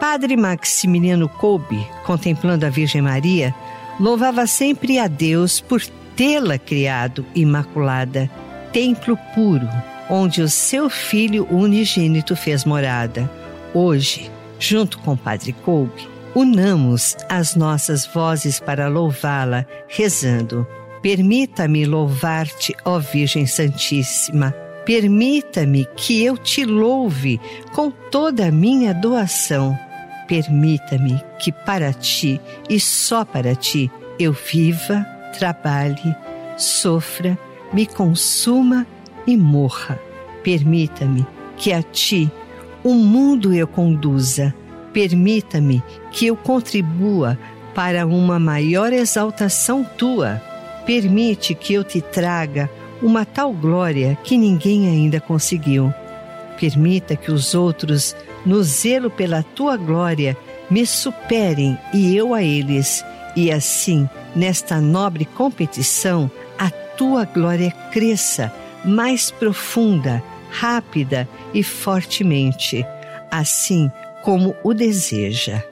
Padre 0.00 0.36
Maximiliano 0.36 1.28
Kolbe, 1.28 1.86
contemplando 2.04 2.66
a 2.66 2.70
Virgem 2.70 3.00
Maria, 3.00 3.54
louvava 4.00 4.48
sempre 4.48 4.98
a 4.98 5.06
Deus 5.06 5.60
por 5.60 5.80
tê-la 6.16 6.58
criado 6.58 7.24
imaculada, 7.36 8.28
templo 8.72 9.16
puro, 9.32 9.68
onde 10.10 10.42
o 10.42 10.48
seu 10.48 10.90
filho 10.90 11.46
unigênito 11.52 12.34
fez 12.34 12.64
morada. 12.64 13.30
Hoje, 13.72 14.28
junto 14.58 14.98
com 14.98 15.12
o 15.12 15.16
Padre 15.16 15.52
Kolbe, 15.52 16.08
unamos 16.34 17.16
as 17.28 17.54
nossas 17.54 18.04
vozes 18.04 18.58
para 18.58 18.88
louvá-la, 18.88 19.66
rezando. 19.86 20.66
Permita-me 21.00 21.84
louvar-te, 21.84 22.74
ó 22.84 22.98
Virgem 22.98 23.46
Santíssima 23.46 24.63
Permita-me 24.84 25.86
que 25.96 26.22
eu 26.22 26.36
te 26.36 26.64
louve 26.64 27.40
com 27.72 27.90
toda 27.90 28.48
a 28.48 28.52
minha 28.52 28.92
doação. 28.92 29.78
Permita-me 30.28 31.22
que 31.38 31.50
para 31.50 31.92
ti 31.92 32.40
e 32.68 32.78
só 32.78 33.24
para 33.24 33.54
ti 33.54 33.90
eu 34.18 34.32
viva, 34.32 35.06
trabalhe, 35.38 36.14
sofra, 36.56 37.38
me 37.72 37.86
consuma 37.86 38.86
e 39.26 39.36
morra. 39.36 39.98
Permita-me 40.42 41.26
que 41.56 41.72
a 41.72 41.82
ti 41.82 42.30
o 42.82 42.92
mundo 42.92 43.54
eu 43.54 43.66
conduza. 43.66 44.54
Permita-me 44.92 45.82
que 46.12 46.26
eu 46.26 46.36
contribua 46.36 47.38
para 47.74 48.06
uma 48.06 48.38
maior 48.38 48.92
exaltação 48.92 49.82
tua. 49.82 50.40
Permite 50.84 51.54
que 51.54 51.72
eu 51.72 51.82
te 51.82 52.02
traga 52.02 52.70
uma 53.02 53.24
tal 53.24 53.52
glória 53.52 54.16
que 54.22 54.36
ninguém 54.36 54.88
ainda 54.88 55.20
conseguiu. 55.20 55.92
Permita 56.58 57.16
que 57.16 57.30
os 57.30 57.54
outros, 57.54 58.14
no 58.44 58.62
zelo 58.62 59.10
pela 59.10 59.42
tua 59.42 59.76
glória, 59.76 60.36
me 60.70 60.86
superem 60.86 61.78
e 61.92 62.16
eu 62.16 62.34
a 62.34 62.42
eles, 62.42 63.04
e 63.36 63.50
assim, 63.50 64.08
nesta 64.34 64.80
nobre 64.80 65.24
competição, 65.24 66.30
a 66.58 66.70
tua 66.70 67.24
glória 67.24 67.70
cresça 67.92 68.52
mais 68.84 69.30
profunda, 69.30 70.22
rápida 70.50 71.28
e 71.52 71.62
fortemente, 71.62 72.84
assim 73.30 73.90
como 74.22 74.54
o 74.62 74.72
deseja 74.72 75.62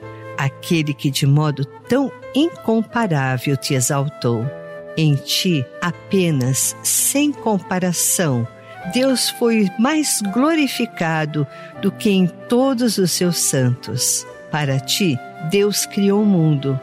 aquele 0.43 0.93
que 0.93 1.09
de 1.09 1.25
modo 1.25 1.65
tão 1.87 2.11
incomparável 2.35 3.55
te 3.55 3.73
exaltou. 3.73 4.45
Em 4.95 5.15
ti, 5.15 5.65
apenas, 5.81 6.75
sem 6.83 7.31
comparação, 7.31 8.47
Deus 8.93 9.29
foi 9.31 9.67
mais 9.79 10.21
glorificado 10.33 11.47
do 11.81 11.91
que 11.91 12.11
em 12.11 12.27
todos 12.27 12.97
os 12.97 13.11
seus 13.11 13.37
santos. 13.37 14.25
Para 14.51 14.79
ti, 14.79 15.17
Deus 15.49 15.85
criou 15.85 16.21
o 16.21 16.25
mundo. 16.25 16.79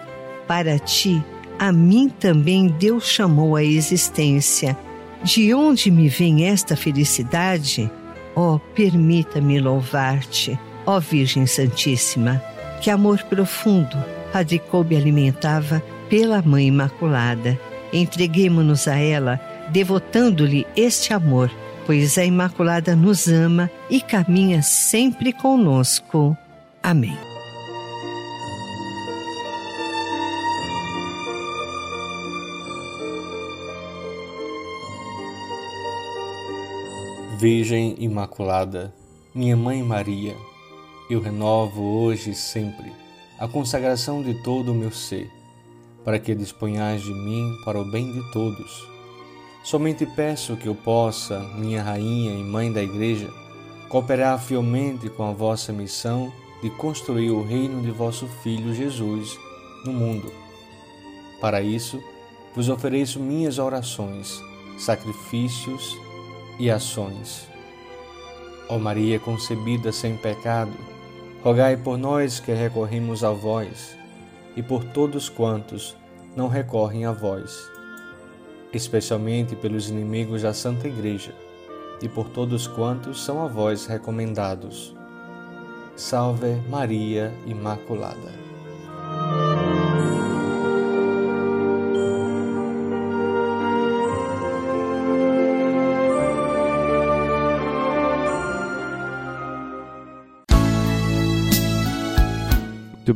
Para 0.48 0.78
ti, 0.78 1.22
a 1.58 1.70
mim 1.70 2.08
também 2.08 2.66
Deus 2.66 3.06
chamou 3.08 3.54
à 3.54 3.62
existência. 3.62 4.76
De 5.22 5.54
onde 5.54 5.90
me 5.90 6.08
vem 6.08 6.46
esta 6.46 6.74
felicidade? 6.74 7.90
Oh, 8.34 8.58
permita-me 8.74 9.60
louvar-te, 9.60 10.58
ó 10.86 10.96
oh 10.96 11.00
Virgem 11.00 11.46
Santíssima. 11.46 12.42
Que 12.80 12.90
amor 12.90 13.22
profundo 13.24 13.96
Padre 14.32 14.58
Coube 14.58 14.96
alimentava 14.96 15.82
pela 16.08 16.40
Mãe 16.40 16.68
Imaculada 16.68 17.60
Entreguemo-nos 17.92 18.86
a 18.86 18.96
ela, 18.96 19.40
devotando-lhe 19.70 20.66
este 20.76 21.12
amor, 21.12 21.50
pois 21.86 22.16
a 22.18 22.24
Imaculada 22.24 22.94
nos 22.94 23.26
ama 23.26 23.70
e 23.88 24.00
caminha 24.00 24.62
sempre 24.62 25.32
conosco. 25.32 26.36
Amém. 26.82 27.18
Virgem 37.38 37.96
Imaculada, 37.98 38.92
minha 39.34 39.56
Mãe 39.56 39.82
Maria, 39.82 40.36
eu 41.08 41.20
renovo 41.20 41.82
hoje 41.82 42.32
e 42.32 42.34
sempre 42.34 42.92
a 43.38 43.48
consagração 43.48 44.22
de 44.22 44.34
todo 44.42 44.72
o 44.72 44.74
meu 44.74 44.92
ser 44.92 45.39
para 46.04 46.18
que 46.18 46.34
disponhais 46.34 47.02
de 47.02 47.12
mim 47.12 47.56
para 47.64 47.80
o 47.80 47.84
bem 47.84 48.12
de 48.12 48.32
todos. 48.32 48.88
Somente 49.62 50.06
peço 50.06 50.56
que 50.56 50.66
eu 50.66 50.74
possa, 50.74 51.38
minha 51.56 51.82
Rainha 51.82 52.32
e 52.32 52.42
Mãe 52.42 52.72
da 52.72 52.82
Igreja, 52.82 53.30
cooperar 53.88 54.38
fielmente 54.38 55.08
com 55.10 55.24
a 55.24 55.32
vossa 55.32 55.72
missão 55.72 56.32
de 56.62 56.70
construir 56.70 57.30
o 57.30 57.42
reino 57.42 57.82
de 57.82 57.90
vosso 57.90 58.26
Filho 58.42 58.74
Jesus 58.74 59.38
no 59.84 59.92
mundo. 59.92 60.32
Para 61.40 61.60
isso, 61.60 62.02
vos 62.54 62.68
ofereço 62.68 63.20
minhas 63.20 63.58
orações, 63.58 64.42
sacrifícios 64.78 65.96
e 66.58 66.70
ações. 66.70 67.48
Ó 68.68 68.78
Maria 68.78 69.18
concebida 69.18 69.92
sem 69.92 70.16
pecado, 70.16 70.72
rogai 71.42 71.76
por 71.76 71.98
nós 71.98 72.40
que 72.40 72.52
recorremos 72.52 73.24
a 73.24 73.30
vós 73.30 73.99
e 74.60 74.62
por 74.62 74.84
todos 74.84 75.30
quantos 75.30 75.96
não 76.36 76.46
recorrem 76.46 77.06
a 77.06 77.12
vós, 77.12 77.66
especialmente 78.74 79.56
pelos 79.56 79.88
inimigos 79.88 80.42
da 80.42 80.52
Santa 80.52 80.86
Igreja 80.86 81.32
e 82.02 82.06
por 82.10 82.28
todos 82.28 82.66
quantos 82.66 83.24
são 83.24 83.42
a 83.42 83.48
vós 83.48 83.86
recomendados. 83.86 84.94
Salve 85.96 86.56
Maria 86.68 87.32
Imaculada. 87.46 88.49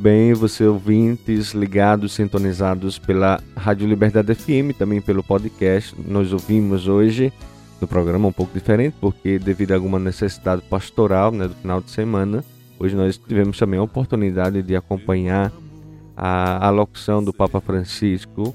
Bem, 0.04 0.34
você 0.34 0.66
ouvintes 0.66 1.52
ligados, 1.54 2.12
sintonizados 2.12 2.98
pela 2.98 3.40
Rádio 3.56 3.88
Liberdade 3.88 4.34
FM, 4.34 4.76
também 4.78 5.00
pelo 5.00 5.24
podcast. 5.24 5.96
Nós 6.06 6.30
ouvimos 6.30 6.86
hoje 6.86 7.32
no 7.80 7.88
programa 7.88 8.28
um 8.28 8.32
pouco 8.32 8.52
diferente, 8.52 8.94
porque 9.00 9.38
devido 9.38 9.72
a 9.72 9.76
alguma 9.76 9.98
necessidade 9.98 10.60
pastoral 10.68 11.32
né, 11.32 11.48
do 11.48 11.54
final 11.54 11.80
de 11.80 11.90
semana, 11.90 12.44
hoje 12.78 12.94
nós 12.94 13.16
tivemos 13.16 13.56
também 13.56 13.80
a 13.80 13.82
oportunidade 13.82 14.60
de 14.60 14.76
acompanhar 14.76 15.50
a 16.14 16.66
alocução 16.66 17.24
do 17.24 17.32
Papa 17.32 17.58
Francisco, 17.62 18.54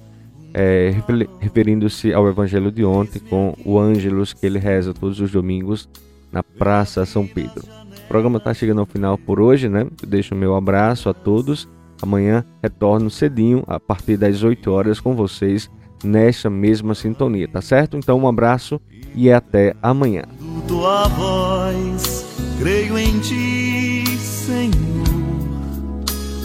é, 0.54 0.94
referindo-se 1.40 2.14
ao 2.14 2.28
Evangelho 2.28 2.72
de 2.72 2.86
ontem 2.86 3.18
com 3.18 3.58
o 3.66 3.80
Ângelus 3.80 4.34
que 4.34 4.46
ele 4.46 4.60
reza 4.60 4.94
todos 4.94 5.20
os 5.20 5.32
domingos 5.32 5.90
na 6.32 6.44
Praça 6.44 7.08
São 7.08 7.26
Pedro. 7.26 7.79
Programa 8.10 8.40
está 8.40 8.56
chegando 8.56 8.80
ao 8.80 8.88
final 8.88 9.20
por 9.20 9.40
hoje, 9.40 9.70
né? 9.70 9.82
Eu 10.02 10.10
deixo 10.10 10.34
o 10.34 10.38
meu 10.38 10.56
abraço 10.56 11.10
a 11.10 11.14
todos. 11.14 11.70
Amanhã 12.02 12.44
retorno 12.64 13.08
cedinho, 13.08 13.64
a 13.68 13.80
partir 13.80 14.18
das 14.18 14.42
8 14.42 14.72
horas, 14.72 15.00
com 15.00 15.16
vocês 15.16 15.70
nesta 16.04 16.50
mesma 16.50 16.96
sintonia, 16.96 17.48
tá 17.48 17.62
certo? 17.62 17.98
Então, 17.98 18.18
um 18.18 18.28
abraço 18.28 18.82
e 19.14 19.32
até 19.32 19.76
amanhã. 19.80 20.24
Tua 20.68 21.08
voz, 21.10 22.26
creio 22.58 22.98
em 22.98 23.20
ti, 23.20 24.04
Senhor, 24.18 24.74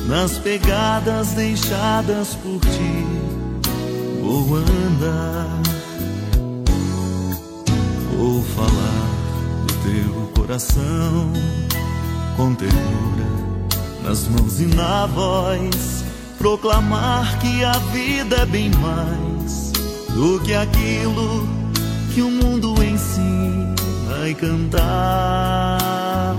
nas 0.06 0.36
pegadas 0.38 1.32
deixadas 1.32 2.34
por 2.34 2.60
ti, 2.60 3.70
vou 4.20 4.56
andar, 4.56 5.62
vou 8.18 8.42
falar 8.42 9.14
teu 9.82 10.23
coração 10.46 11.32
com 12.36 12.54
ternura 12.54 13.24
nas 14.02 14.28
mãos 14.28 14.60
e 14.60 14.66
na 14.66 15.06
voz 15.06 16.04
proclamar 16.36 17.38
que 17.38 17.64
a 17.64 17.72
vida 17.72 18.36
é 18.36 18.46
bem 18.46 18.70
mais 18.72 19.72
do 20.12 20.38
que 20.40 20.52
aquilo 20.52 21.48
que 22.12 22.20
o 22.20 22.30
mundo 22.30 22.74
ensina 22.84 23.74
e 24.28 24.34
cantar. 24.34 26.36